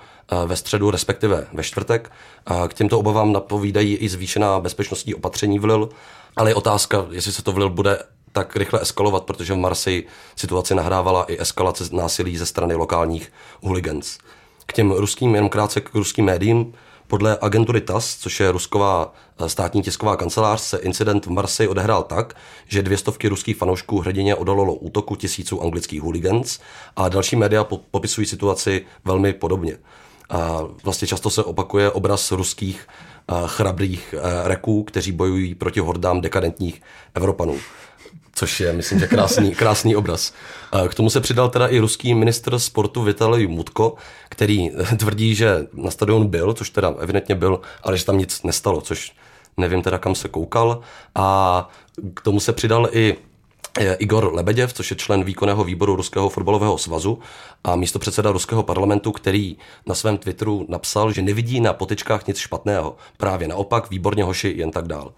[0.46, 2.12] ve středu, respektive ve čtvrtek,
[2.46, 5.88] a k těmto obavám napovídají i zvýšená bezpečnostní opatření v Lille,
[6.36, 7.98] ale je otázka, jestli se to v Lille bude
[8.32, 10.02] tak rychle eskalovat, protože v Marseille
[10.36, 14.18] situaci nahrávala i eskalace násilí ze strany lokálních hooligans.
[14.66, 16.74] K těm ruským, jenom krátce k ruským médiím,
[17.08, 22.02] podle agentury TAS, což je rusková eh, státní tisková kancelář, se incident v Marseille odehrál
[22.02, 22.34] tak,
[22.66, 26.58] že dvě stovky ruských fanoušků hrdině odolalo útoku tisíců anglických hooligans
[26.96, 29.78] a další média popisují situaci velmi podobně.
[30.30, 36.20] A vlastně často se opakuje obraz ruských eh, chrabrých eh, reků, kteří bojují proti hordám
[36.20, 36.82] dekadentních
[37.14, 37.58] Evropanů
[38.32, 40.32] což je, myslím, že krásný, krásný obraz.
[40.88, 43.94] K tomu se přidal teda i ruský ministr sportu Vitalij Mutko,
[44.28, 48.80] který tvrdí, že na stadionu byl, což teda evidentně byl, ale že tam nic nestalo,
[48.80, 49.12] což
[49.56, 50.80] nevím teda kam se koukal.
[51.14, 51.68] A
[52.14, 53.16] k tomu se přidal i
[53.98, 57.18] Igor Lebeděv, což je člen výkonného výboru Ruského fotbalového svazu
[57.64, 59.56] a místo předseda Ruského parlamentu, který
[59.86, 62.96] na svém Twitteru napsal, že nevidí na potičkách nic špatného.
[63.16, 65.12] Právě naopak, výborně hoši, jen tak dál.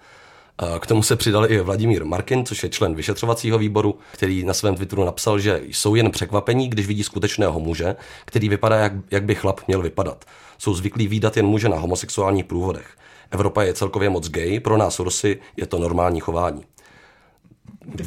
[0.80, 4.76] K tomu se přidal i Vladimír Markin, což je člen vyšetřovacího výboru, který na svém
[4.76, 9.34] Twitteru napsal, že jsou jen překvapení, když vidí skutečného muže, který vypadá, jak, jak by
[9.34, 10.24] chlap měl vypadat.
[10.58, 12.96] Jsou zvyklí výdat jen muže na homosexuálních průvodech.
[13.30, 16.64] Evropa je celkově moc gay, pro nás Rusy je to normální chování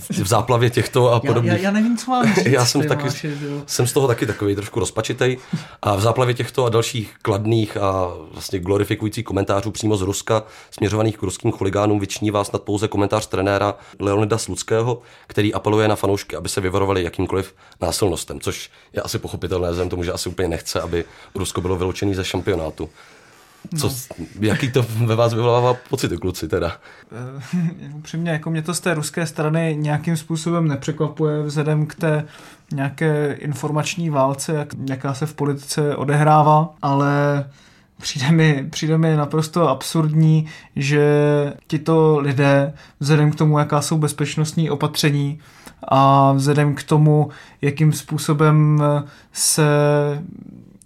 [0.10, 1.52] v záplavě těchto a podobných.
[1.52, 2.46] Já, já, já nevím, co mám říct.
[2.46, 3.26] já jsem, taky, máš,
[3.66, 5.38] jsem z toho taky takový trošku rozpačitej.
[5.82, 11.18] A v záplavě těchto a dalších kladných a vlastně glorifikujících komentářů přímo z Ruska, směřovaných
[11.18, 16.36] k ruským chuligánům, vyční vás snad pouze komentář trenéra Leonida Sluckého, který apeluje na fanoušky,
[16.36, 20.82] aby se vyvarovali jakýmkoliv násilnostem, což je asi pochopitelné, vzhledem tomu, že asi úplně nechce,
[20.82, 22.90] aby Rusko bylo vyloučené ze šampionátu.
[23.78, 24.26] Co, no.
[24.40, 26.78] Jaký to ve vás vyvolává pocity, kluci, teda?
[27.12, 32.26] Eh, upřímně, jako mě to z té ruské strany nějakým způsobem nepřekvapuje vzhledem k té
[32.74, 37.46] nějaké informační válce, jak, jaká se v politice odehrává, ale
[38.02, 41.04] přijde mi, přijde mi naprosto absurdní, že
[41.68, 45.40] tito lidé, vzhledem k tomu, jaká jsou bezpečnostní opatření
[45.88, 47.30] a vzhledem k tomu,
[47.62, 48.84] jakým způsobem
[49.32, 49.68] se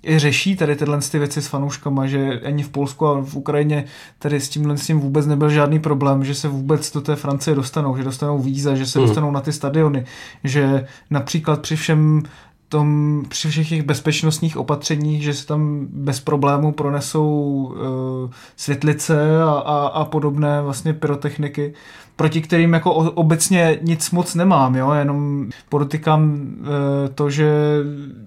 [0.08, 3.86] i řeší tady tyhle ty věci s fanouškama, že ani v Polsku a v Ukrajině
[4.20, 7.56] tady s tímhle s tím vůbec nebyl žádný problém, že se vůbec do té Francie
[7.56, 9.06] dostanou, že dostanou víza, že se mm.
[9.06, 10.06] dostanou na ty stadiony,
[10.44, 12.24] že například při všem
[12.70, 19.50] tom, při všech těch bezpečnostních opatřeních, že se tam bez problému pronesou uh, světlice a,
[19.50, 21.74] a, a podobné vlastně pyrotechniky,
[22.18, 26.68] proti kterým jako obecně nic moc nemám, jo, jenom podotykám uh,
[27.16, 27.52] to, že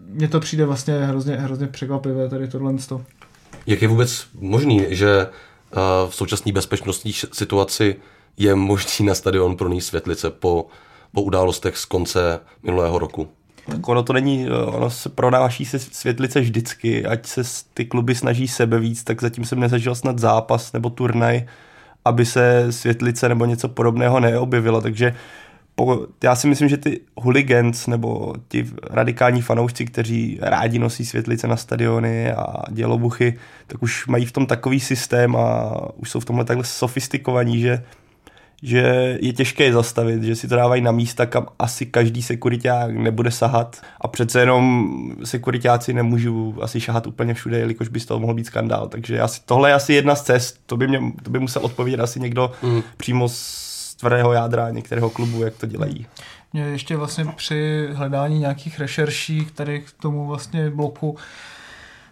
[0.08, 2.74] mně to přijde vlastně hrozně, hrozně překvapivé tady tohle.
[3.66, 7.96] Jak je vůbec možný, že uh, v současné bezpečnostní situaci
[8.36, 10.66] je možný na stadion pro světlice po,
[11.12, 13.28] po událostech z konce minulého roku?
[13.70, 17.42] Tak ono to není, eh, ono se pronáší se světlice vždycky, ať se
[17.74, 21.46] ty kluby snaží sebe víc, tak zatím jsem nezažil snad zápas nebo turnaj,
[22.04, 25.14] aby se světlice nebo něco podobného neobjevilo, takže
[25.74, 31.48] po, já si myslím, že ty hooligans nebo ti radikální fanoušci, kteří rádi nosí světlice
[31.48, 36.24] na stadiony a dělobuchy, tak už mají v tom takový systém a už jsou v
[36.24, 37.84] tomhle takhle sofistikovaní, že
[38.62, 42.96] že je těžké je zastavit, že si to dávají na místa, kam asi každý sekuriták
[42.96, 44.90] nebude sahat a přece jenom
[45.24, 48.88] sekuritáci nemůžou asi šahat úplně všude, jelikož by z toho mohl být skandál.
[48.88, 52.00] Takže asi, tohle je asi jedna z cest, to by, mě, to by musel odpovědět
[52.00, 52.82] asi někdo mm.
[52.96, 56.06] přímo z tvrdého jádra některého klubu, jak to dělají.
[56.52, 61.16] Mě ještě vlastně při hledání nějakých rešerší tady k tomu vlastně bloku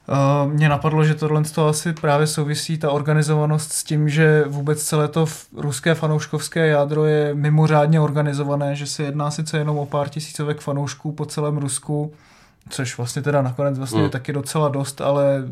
[0.09, 4.85] Uh, mě napadlo, že tohle to asi právě souvisí ta organizovanost s tím, že vůbec
[4.85, 10.09] celé to ruské fanouškovské jádro je mimořádně organizované, že se jedná sice jenom o pár
[10.09, 12.13] tisícovek fanoušků po celém Rusku,
[12.69, 15.43] což vlastně teda nakonec vlastně je taky docela dost, ale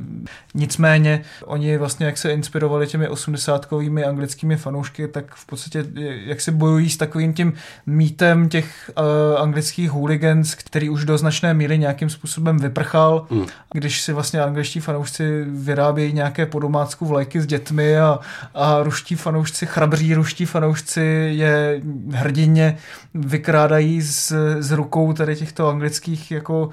[0.55, 5.85] nicméně oni vlastně jak se inspirovali těmi osmdesátkovými anglickými fanoušky, tak v podstatě
[6.24, 7.52] jak se bojují s takovým tím
[7.87, 13.46] mýtem těch uh, anglických hooligans, který už do značné míry nějakým způsobem vyprchal, Hmm.
[13.72, 18.18] když si vlastně angličtí fanoušci vyrábějí nějaké po domácku vlajky s dětmi a,
[18.55, 21.00] a ruští fanoušci, chrabří ruští fanoušci
[21.33, 22.79] je hrdinně
[23.14, 26.70] vykrádají z, z rukou tady těchto anglických jako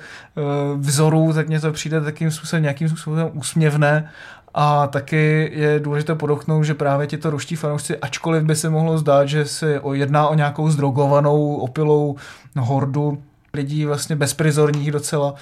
[0.77, 4.09] vzorů, tak mně to přijde takým způsobem, nějakým způsobem úsměvné.
[4.55, 9.25] A taky je důležité podotknout, že právě tito ruští fanoušci, ačkoliv by se mohlo zdát,
[9.25, 12.15] že se jedná o nějakou zdrogovanou, opilou
[12.59, 13.21] hordu
[13.53, 15.33] lidí vlastně bezprizorních docela,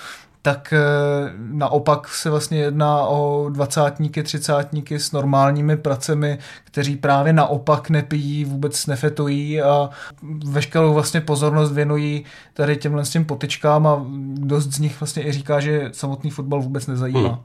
[0.41, 0.79] tak eh,
[1.37, 8.87] naopak se vlastně jedná o dvacátníky, třicátníky s normálními pracemi, kteří právě naopak nepijí, vůbec
[8.87, 9.89] nefetují a
[10.45, 15.31] veškerou vlastně pozornost věnují tady těmhle s těm potyčkám a dost z nich vlastně i
[15.31, 17.29] říká, že samotný fotbal vůbec nezajímá.
[17.29, 17.37] Hmm.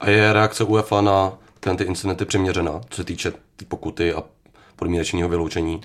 [0.00, 4.22] A je reakce UEFA na ten ty incidenty přiměřená, co se týče té pokuty a
[4.76, 5.80] podmínečního vyloučení?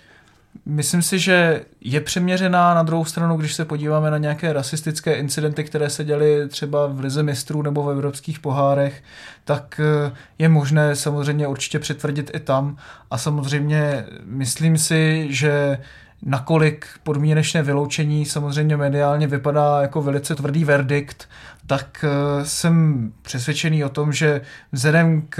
[0.66, 5.64] Myslím si, že je přeměřená na druhou stranu, když se podíváme na nějaké rasistické incidenty,
[5.64, 9.04] které se děly třeba v Lize mistrů nebo v evropských pohárech,
[9.44, 12.78] tak eh, je možné samozřejmě určitě přitvrdit i tam.
[13.12, 15.78] A samozřejmě myslím si, že
[16.26, 21.30] nakolik podmínečné vyloučení samozřejmě mediálně vypadá jako velice tvrdý verdikt,
[21.68, 25.40] tak eh, jsem přesvědčený o tom, že vzhledem k,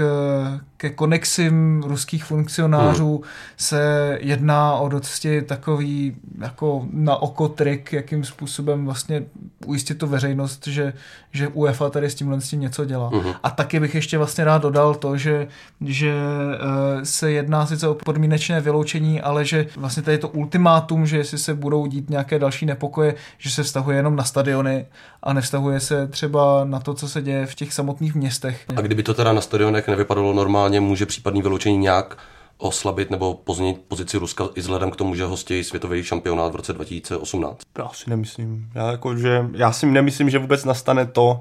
[0.76, 3.22] ke konexím ruských funkcionářů
[3.56, 9.22] se jedná o dosti takový jako na oko trik, jakým způsobem vlastně
[9.66, 10.92] ujistit tu veřejnost, že,
[11.32, 13.10] že UEFA tady s tímhle s tím něco dělá.
[13.42, 15.48] A taky bych ještě vlastně rád dodal to, že,
[15.80, 21.16] že eh, se jedná sice o podmínečné vyloučení, ale že vlastně tady to ultimátum, že
[21.16, 24.86] jestli se budou dít nějaké další nepokoje, že se vztahuje jenom na stadiony
[25.22, 28.64] a nevztahuje se třeba na to, co se děje v těch samotných městech.
[28.76, 32.18] A kdyby to teda na stadionech nevypadalo normálně, může případný vyloučení nějak
[32.58, 36.72] oslabit nebo pozměnit pozici Ruska i vzhledem k tomu, že hostí světový šampionát v roce
[36.72, 37.60] 2018?
[37.78, 38.68] Já si nemyslím.
[38.74, 41.40] Já, jako, že, já si nemyslím, že vůbec nastane to,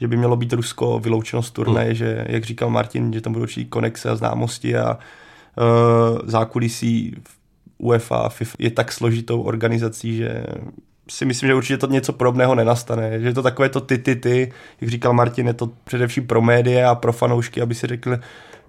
[0.00, 1.94] že by mělo být Rusko vyloučeno z turnaje, hmm.
[1.94, 7.16] že, jak říkal Martin, že tam budou určitý konexe a známosti a uh, zákulisí
[7.78, 10.44] UEFA a FIFA je tak složitou organizací, že
[11.08, 13.20] si myslím, že určitě to něco podobného nenastane.
[13.20, 16.90] Že to takové to ty, ty, ty, jak říkal Martin, je to především pro média
[16.90, 18.18] a pro fanoušky, aby si řekli,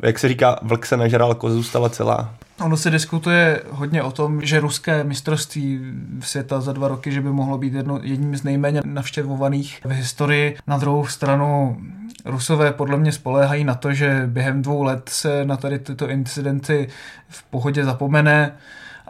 [0.04, 2.34] jak se říká, vlk se nažral, koza zůstala celá.
[2.65, 5.80] Ono se diskutuje hodně o tom, že ruské mistrovství
[6.19, 10.58] světa za dva roky, že by mohlo být jedno, jedním z nejméně navštěvovaných v historii.
[10.67, 11.78] Na druhou stranu
[12.26, 16.88] Rusové podle mě spoléhají na to, že během dvou let se na tady tyto incidenty
[17.30, 18.52] v pohodě zapomene.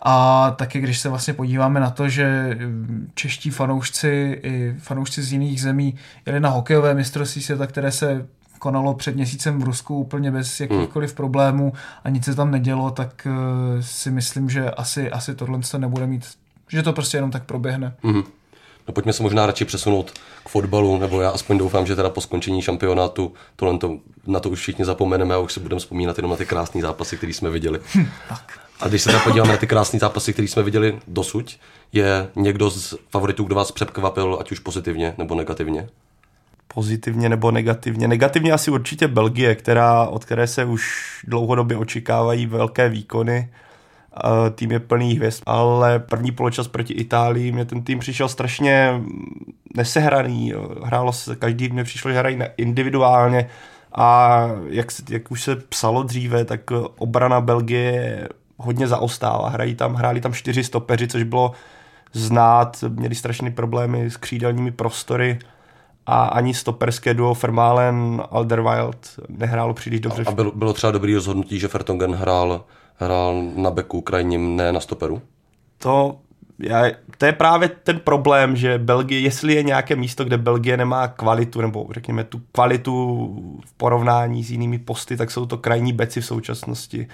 [0.10, 2.58] A taky když se vlastně podíváme na to, že
[3.16, 8.28] čeští fanoušci i fanoušci z jiných zemí jeli na hokejové mistrovství světa, které se
[8.60, 13.28] konalo před měsícem v Rusku úplně bez jakýchkoliv problémů a nic se tam nedělo, tak
[13.28, 16.26] uh, si myslím, že asi, asi tohle se nebude mít,
[16.70, 17.94] že to prostě jenom tak proběhne.
[18.04, 18.24] Mhm.
[18.88, 20.12] No pojďme se možná radši přesunout
[20.46, 24.50] k fotbalu, nebo já aspoň doufám, že teda po skončení šampionátu tohle to, na to
[24.50, 27.50] už všichni zapomeneme a už se budeme vzpomínat jenom na ty krásné zápasy, které jsme
[27.50, 27.80] viděli.
[28.30, 28.67] tak.
[28.80, 31.58] A když se podíváme na ty krásné zápasy, které jsme viděli dosud,
[31.94, 35.88] je někdo z favoritů, kdo vás překvapil, ať už pozitivně nebo negativně?
[36.78, 38.08] pozitivně nebo negativně.
[38.08, 40.86] Negativně asi určitě Belgie, která, od které se už
[41.28, 43.50] dlouhodobě očekávají velké výkony.
[44.56, 49.02] Tým je plný hvězd, ale první poločas proti Itálii mě ten tým přišel strašně
[49.76, 50.54] nesehraný.
[50.84, 53.50] Hrálo se, každý mě přišlo, že hrají individuálně
[53.96, 56.62] a jak, jak už se psalo dříve, tak
[56.98, 59.50] obrana Belgie hodně zaostála.
[59.50, 61.52] Hrají tam, hráli tam čtyři stopeři, což bylo
[62.14, 65.40] znát, měli strašné problémy s křídelními prostory
[66.06, 70.24] a ani stoperské duo Fermalen Alderweireld nehrálo příliš dobře.
[70.26, 72.66] A bylo, bylo třeba dobrý rozhodnutí, že Fertongen hrál,
[72.96, 75.22] hrál na beku krajním, ne na stoperu?
[75.78, 76.18] To,
[76.60, 76.84] já,
[77.18, 81.62] to je právě ten problém, že Belgie, jestli je nějaké místo, kde Belgie nemá kvalitu,
[81.62, 82.94] nebo řekněme tu kvalitu
[83.66, 87.08] v porovnání s jinými posty, tak jsou to krajní beci v současnosti.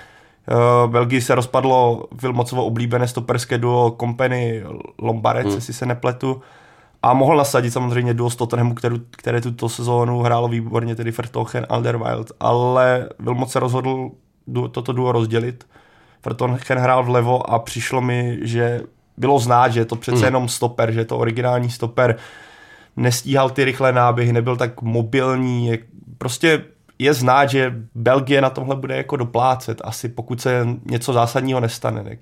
[0.51, 4.63] Uh, Belgii se rozpadlo Vilmocovo oblíbené stoperské duo Company
[4.99, 5.55] Lombarec, hmm.
[5.55, 6.41] jestli se nepletu.
[7.03, 11.65] A mohl nasadit samozřejmě duo z Tottenhamu, kterou, které tuto sezónu hrálo výborně, tedy Vertochen,
[11.69, 14.09] Alderweireld, ale Vilmot se rozhodl
[14.47, 15.67] duo, toto duo rozdělit.
[16.25, 18.81] Vertochen hrál vlevo a přišlo mi, že
[19.17, 20.25] bylo znát, že je to přece hmm.
[20.25, 22.17] jenom stoper, že je to originální stoper,
[22.95, 25.77] nestíhal ty rychlé náběhy, nebyl tak mobilní, je,
[26.17, 26.63] prostě
[27.03, 32.03] je znát, že Belgie na tomhle bude jako doplácet, asi pokud se něco zásadního nestane.
[32.03, 32.17] Ne?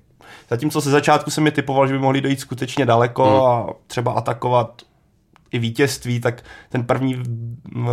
[0.50, 3.46] Zatímco se začátku jsem mi typoval, že by mohli dojít skutečně daleko hmm.
[3.46, 4.82] a třeba atakovat
[5.52, 7.22] i vítězství, tak ten první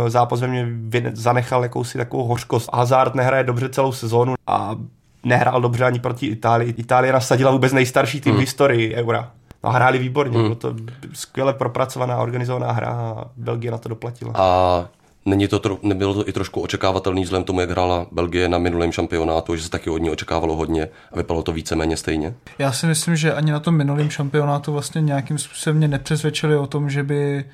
[0.08, 0.66] zápas ve mě
[1.14, 2.70] zanechal jakousi takovou hořkost.
[2.72, 4.76] Hazard nehraje dobře celou sezónu a
[5.24, 6.74] nehrál dobře ani proti Itálii.
[6.76, 8.38] Itálie nasadila vůbec nejstarší tým hmm.
[8.38, 9.30] v historii Eura.
[9.64, 10.42] No hráli výborně, hmm.
[10.42, 10.74] bylo to
[11.12, 14.32] skvěle propracovaná, organizovaná hra a Belgie na to doplatila.
[14.34, 14.88] A
[15.24, 18.92] Není to tro, nebylo to i trošku očekávatelný vzhledem tomu, jak hrála Belgie na minulém
[18.92, 22.34] šampionátu, že se taky od ní očekávalo hodně a vypadalo to víceméně stejně?
[22.58, 26.66] Já si myslím, že ani na tom minulém šampionátu vlastně nějakým způsobem mě nepřesvědčili o
[26.66, 27.44] tom, že by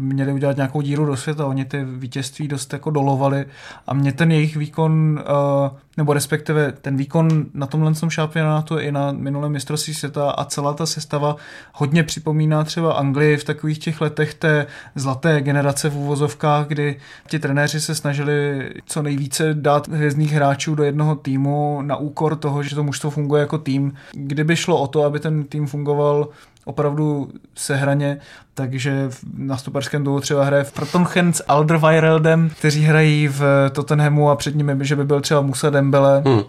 [0.00, 1.46] měli udělat nějakou díru do světa.
[1.46, 3.44] Oni ty vítězství dost jako dolovali
[3.86, 9.12] a mě ten jejich výkon, eh, nebo respektive ten výkon na tomhle šampionátu i na
[9.12, 11.36] minulém mistrovství světa a celá ta sestava
[11.74, 16.96] hodně připomíná třeba Anglii v takových těch letech té zlaté generace v úvozovkách, kdy
[17.28, 22.62] ti trenéři se snažili co nejvíce dát hvězdných hráčů do jednoho týmu na úkor toho,
[22.62, 23.92] že to mužstvo funguje jako tým.
[24.12, 26.28] Kdyby šlo o to, aby ten tým fungoval
[26.64, 28.18] opravdu sehraně,
[28.54, 33.42] takže na stoperském dolu třeba hraje v Protonchen s Alderweireldem, kteří hrají v
[33.72, 36.22] Tottenhamu a před nimi, že by byl třeba Musa Dembele.
[36.26, 36.42] Hmm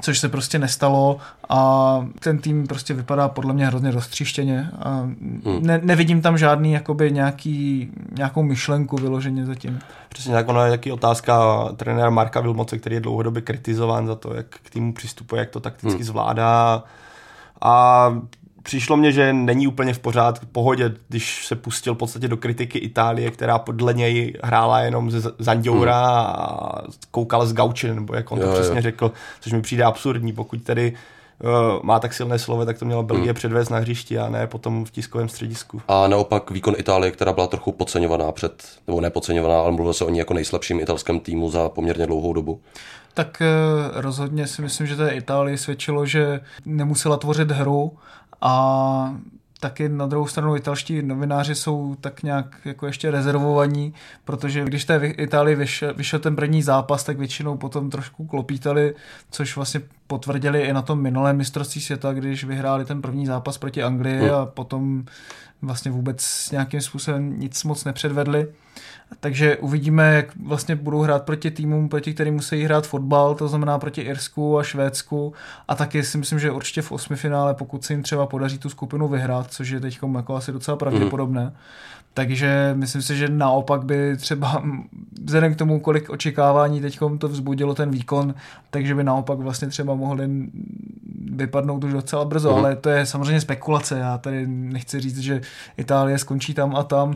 [0.00, 5.60] což se prostě nestalo a ten tým prostě vypadá podle mě hrozně roztříštěně a hmm.
[5.60, 9.78] ne, nevidím tam žádný jakoby nějaký, nějakou myšlenku vyloženě zatím.
[10.08, 14.34] Přesně tak, ona je taky otázka trenéra Marka Vilmoce, který je dlouhodobě kritizován za to,
[14.34, 16.04] jak k týmu přistupuje, jak to takticky hmm.
[16.04, 16.84] zvládá
[17.62, 18.06] a
[18.62, 22.78] přišlo mně, že není úplně v pořádku, pohodě, když se pustil v podstatě do kritiky
[22.78, 26.26] Itálie, která podle něj hrála jenom ze Zanděura hmm.
[26.26, 28.82] a koukala z Gauči, nebo jak on jo, to přesně jo.
[28.82, 30.92] řekl, což mi přijde absurdní, pokud tedy
[31.42, 33.34] uh, má tak silné slovo, tak to měla Belgie hmm.
[33.34, 35.82] předvést na hřišti a ne potom v tiskovém středisku.
[35.88, 40.10] A naopak výkon Itálie, která byla trochu podceňovaná před, nebo nepodceňovaná, ale mluvilo se o
[40.10, 42.60] ní jako nejslabším italském týmu za poměrně dlouhou dobu.
[43.14, 47.92] Tak uh, rozhodně si myslím, že té Itálii svědčilo, že nemusela tvořit hru,
[48.42, 49.16] a
[49.60, 55.06] taky na druhou stranu italští novináři jsou tak nějak jako ještě rezervovaní, protože když té
[55.06, 58.94] Itálii vyšel, vyšel ten první zápas, tak většinou potom trošku klopítali,
[59.30, 63.82] což vlastně potvrdili i na tom minulém mistrovství světa, když vyhráli ten první zápas proti
[63.82, 65.04] Anglii a potom
[65.62, 68.48] vlastně vůbec nějakým způsobem nic moc nepředvedli.
[69.20, 73.78] Takže uvidíme, jak vlastně budou hrát proti týmům, proti kterým musí hrát fotbal, to znamená
[73.78, 75.32] proti Irsku a Švédsku.
[75.68, 78.68] A taky si myslím, že určitě v osmi finále, pokud se jim třeba podaří tu
[78.68, 81.52] skupinu vyhrát, což je teď jako asi docela pravděpodobné, mm.
[82.14, 84.62] Takže myslím si, že naopak by třeba
[85.24, 88.34] vzhledem k tomu, kolik očekávání teď to vzbudilo ten výkon,
[88.70, 90.28] takže by naopak vlastně třeba mohli
[91.30, 92.58] vypadnout už docela brzo, mm.
[92.58, 93.98] ale to je samozřejmě spekulace.
[93.98, 95.40] Já tady nechci říct, že
[95.76, 97.14] Itálie skončí tam a tam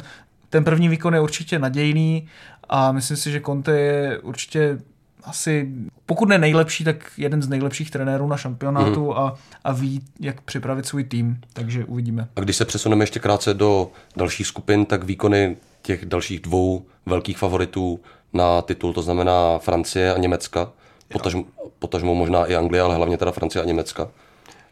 [0.51, 2.29] ten první výkon je určitě nadějný
[2.69, 4.79] a myslím si, že Conte je určitě
[5.25, 5.69] asi,
[6.07, 9.13] pokud ne nejlepší, tak jeden z nejlepších trenérů na šampionátu mm.
[9.13, 9.35] a,
[9.65, 12.29] a ví, jak připravit svůj tým, takže uvidíme.
[12.37, 17.39] A když se přesuneme ještě krátce do dalších skupin, tak výkony těch dalších dvou velkých
[17.39, 18.01] favoritů
[18.33, 20.73] na titul, to znamená Francie a Německa,
[21.09, 21.45] potažmo,
[21.79, 24.09] potažmo možná i Anglie, ale hlavně teda Francie a Německa.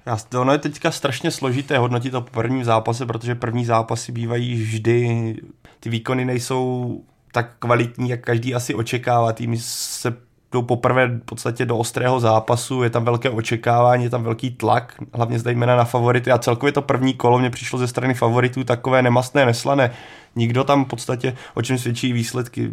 [0.06, 4.54] Já, ono je teďka strašně složité hodnotit to po prvním zápase, protože první zápasy bývají
[4.54, 5.36] vždy,
[5.80, 7.00] ty výkony nejsou
[7.32, 9.32] tak kvalitní, jak každý asi očekává.
[9.32, 10.16] Týmy se
[10.52, 14.94] jdou poprvé v podstatě do ostrého zápasu, je tam velké očekávání, je tam velký tlak,
[15.14, 19.02] hlavně zejména na favority a celkově to první kolo mě přišlo ze strany favoritů takové
[19.02, 19.90] nemastné, neslané.
[20.36, 22.70] Nikdo tam v podstatě, o čem svědčí výsledky,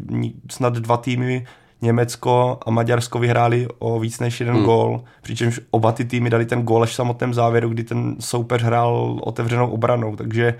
[0.49, 1.45] snad dva týmy
[1.81, 4.65] Německo a Maďarsko vyhráli o víc než jeden hmm.
[4.65, 8.61] gól, přičemž oba ty týmy dali ten gól až v samotném závěru, kdy ten soupeř
[8.61, 10.55] hrál otevřenou obranou, takže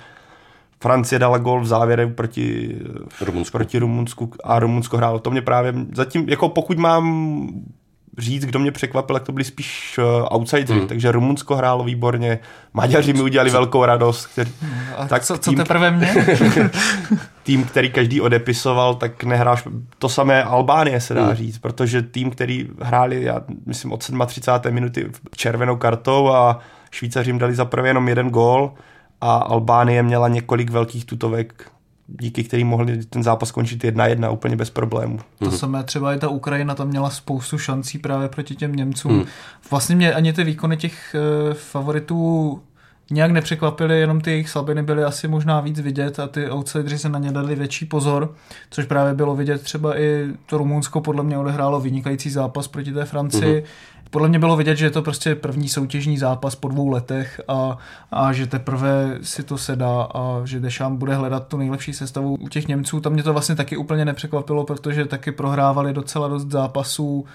[0.82, 2.78] Francie dala gól v závěru proti
[3.22, 3.58] Rumunsku.
[3.58, 5.20] proti Rumunsku a Rumunsko hrálo.
[5.20, 7.48] To mě právě zatím, jako pokud mám
[8.18, 10.88] říct, kdo mě překvapil, tak to byli spíš uh, outsideri, hmm.
[10.88, 12.40] takže Rumunsko hrálo výborně,
[12.74, 14.26] Maďaři mi udělali co, velkou radost.
[14.26, 14.52] Který,
[14.98, 16.14] a tak co, tým, co teprve mě?
[17.44, 21.36] tým, který každý odepisoval, tak nehráš, to samé Albánie se dá hmm.
[21.36, 24.74] říct, protože tým, který hráli, já myslím, od 37.
[24.74, 26.60] minuty červenou kartou a
[26.92, 28.74] Švýcaři jim dali za prvé jenom jeden gól
[29.22, 31.71] a Albánie měla několik velkých tutovek
[32.20, 35.20] díky kterým mohli ten zápas skončit jedna jedna úplně bez problémů.
[35.40, 35.58] To mm-hmm.
[35.58, 39.14] samé třeba i ta Ukrajina tam měla spoustu šancí právě proti těm Němcům.
[39.14, 39.26] Mm.
[39.72, 41.16] Vlastně mě ani ty výkony těch
[41.48, 42.62] uh, favoritů
[43.12, 47.10] nějak nepřekvapily, jenom ty jejich slabiny byly asi možná víc vidět a ty outsideri se
[47.10, 48.34] na ně dali větší pozor,
[48.70, 53.06] což právě bylo vidět třeba i to Rumunsko podle mě odehrálo vynikající zápas proti té
[53.06, 53.62] Francii.
[53.62, 57.42] Mm-hmm podle mě bylo vidět, že je to prostě první soutěžní zápas po dvou letech
[57.48, 57.78] a,
[58.12, 62.50] a že teprve si to sedá a že Dešám bude hledat tu nejlepší sestavu u
[62.50, 63.00] těch Němců.
[63.00, 67.26] Tam mě to vlastně taky úplně nepřekvapilo, protože taky prohrávali docela dost zápasů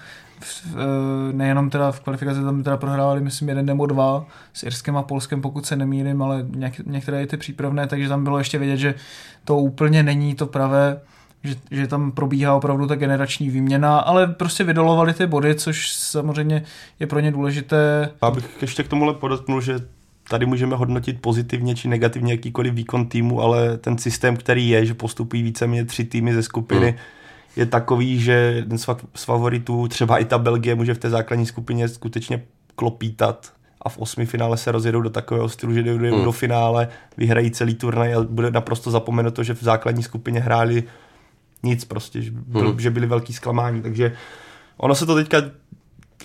[1.31, 5.41] nejenom teda v kvalifikaci tam teda prohrávali, myslím, jeden nebo dva s Irskem a Polskem,
[5.41, 8.95] pokud se nemýlím, ale něk, některé i ty přípravné, takže tam bylo ještě vidět, že
[9.45, 10.99] to úplně není to pravé,
[11.47, 16.63] že, že tam probíhá opravdu ta generační výměna, ale prostě vydolovali ty body, což samozřejmě
[16.99, 18.09] je pro ně důležité.
[18.23, 19.79] Já bych ještě k tomuhle podotknul, že
[20.29, 24.93] tady můžeme hodnotit pozitivně či negativně jakýkoliv výkon týmu, ale ten systém, který je, že
[24.93, 26.97] postupují víceméně tři týmy ze skupiny, hmm.
[27.55, 28.77] je takový, že jeden
[29.15, 32.43] z favoritů, třeba i ta Belgie, může v té základní skupině skutečně
[32.75, 36.23] klopítat a v osmi finále se rozjedou do takového stylu, že jdou hmm.
[36.23, 36.87] do finále,
[37.17, 40.83] vyhrají celý turnaj a bude naprosto zapomenuto, že v základní skupině hráli
[41.63, 42.79] nic prostě, že, hmm.
[42.79, 44.15] že byli velký zklamání, takže
[44.77, 45.41] ono se to teďka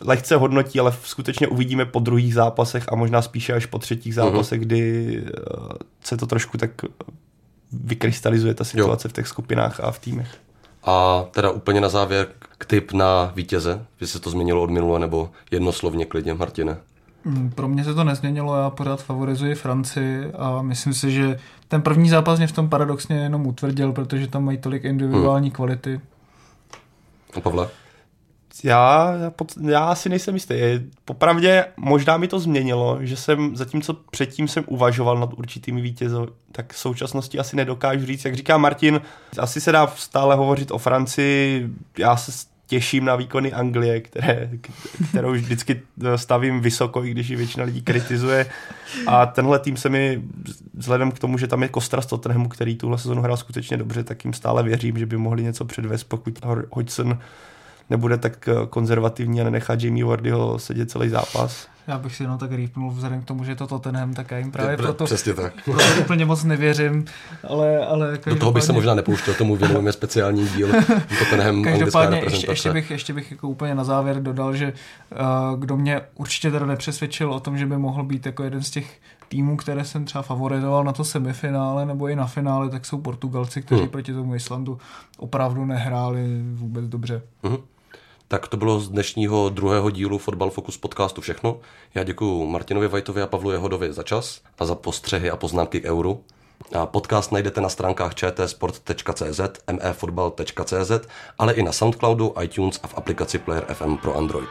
[0.01, 4.61] lehce hodnotí, ale skutečně uvidíme po druhých zápasech a možná spíše až po třetích zápasech,
[4.61, 4.65] uh-huh.
[4.65, 5.33] kdy eh,
[6.05, 6.71] se to trošku tak
[7.73, 9.11] vykrystalizuje ta situace jo.
[9.11, 10.37] v těch skupinách a v týmech.
[10.85, 12.29] A teda úplně na závěr
[12.59, 16.77] k tip na vítěze, jestli se to změnilo od minule, nebo jednoslovně klidně, Martine.
[17.25, 21.83] Mm, pro mě se to nezměnilo, já pořád favorizuji Francii a myslím si, že ten
[21.83, 25.55] první zápas mě v tom paradoxně jenom utvrdil, protože tam mají tolik individuální hmm.
[25.55, 26.01] kvality.
[27.37, 27.69] A Pavle?
[28.65, 29.15] Já,
[29.69, 30.55] já si nejsem jistý.
[31.05, 36.17] Popravdě možná mi to změnilo, že jsem, zatímco předtím jsem uvažoval nad určitými vítězi,
[36.53, 38.25] tak v současnosti asi nedokážu říct.
[38.25, 39.01] Jak říká Martin,
[39.39, 41.69] asi se dá stále hovořit o Francii.
[41.99, 42.33] Já se
[42.73, 44.51] těším na výkony Anglie, které,
[45.09, 45.83] kterou vždycky
[46.17, 48.47] stavím vysoko, i když ji většina lidí kritizuje.
[49.07, 50.23] A tenhle tým se mi,
[50.75, 54.05] vzhledem k tomu, že tam je Kostra z Tottenhamu, který tuhle sezonu hrál skutečně dobře,
[54.05, 56.39] tak jim stále věřím, že by mohli něco předvést, pokud
[56.71, 57.19] Hodgson
[57.91, 61.69] nebude tak konzervativní a nenechá Jamie Wardyho sedět celý zápas.
[61.87, 64.51] Já bych si jenom tak rýpnul vzhledem k tomu, že to Tottenham, tak já jim
[64.51, 65.55] právě to, proto, přesně tak.
[65.65, 67.05] proto úplně moc nevěřím.
[67.49, 70.69] Ale, ale Do toho bych se možná nepouštěl, tomu věnujeme speciální díl
[71.19, 75.77] Tottenham Každopádně ještě, ještě, bych, ještě bych jako úplně na závěr dodal, že uh, kdo
[75.77, 79.57] mě určitě teda nepřesvědčil o tom, že by mohl být jako jeden z těch týmů,
[79.57, 83.81] které jsem třeba favorizoval na to semifinále nebo i na finále, tak jsou Portugalci, kteří
[83.81, 83.91] hmm.
[83.91, 84.79] proti tomu Islandu
[85.19, 87.23] opravdu nehráli vůbec dobře.
[87.43, 87.57] Hmm.
[88.33, 91.61] Tak to bylo z dnešního druhého dílu Fotbal Focus podcastu všechno.
[91.95, 95.85] Já děkuji Martinovi Vajtovi a Pavlu Jehodovi za čas a za postřehy a poznámky k
[95.85, 96.25] euru.
[96.75, 99.41] A podcast najdete na stránkách čtsport.cz,
[99.73, 100.91] mefotbal.cz,
[101.39, 104.51] ale i na Soundcloudu, iTunes a v aplikaci Player FM pro Android.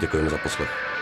[0.00, 0.97] Děkujeme za poslech.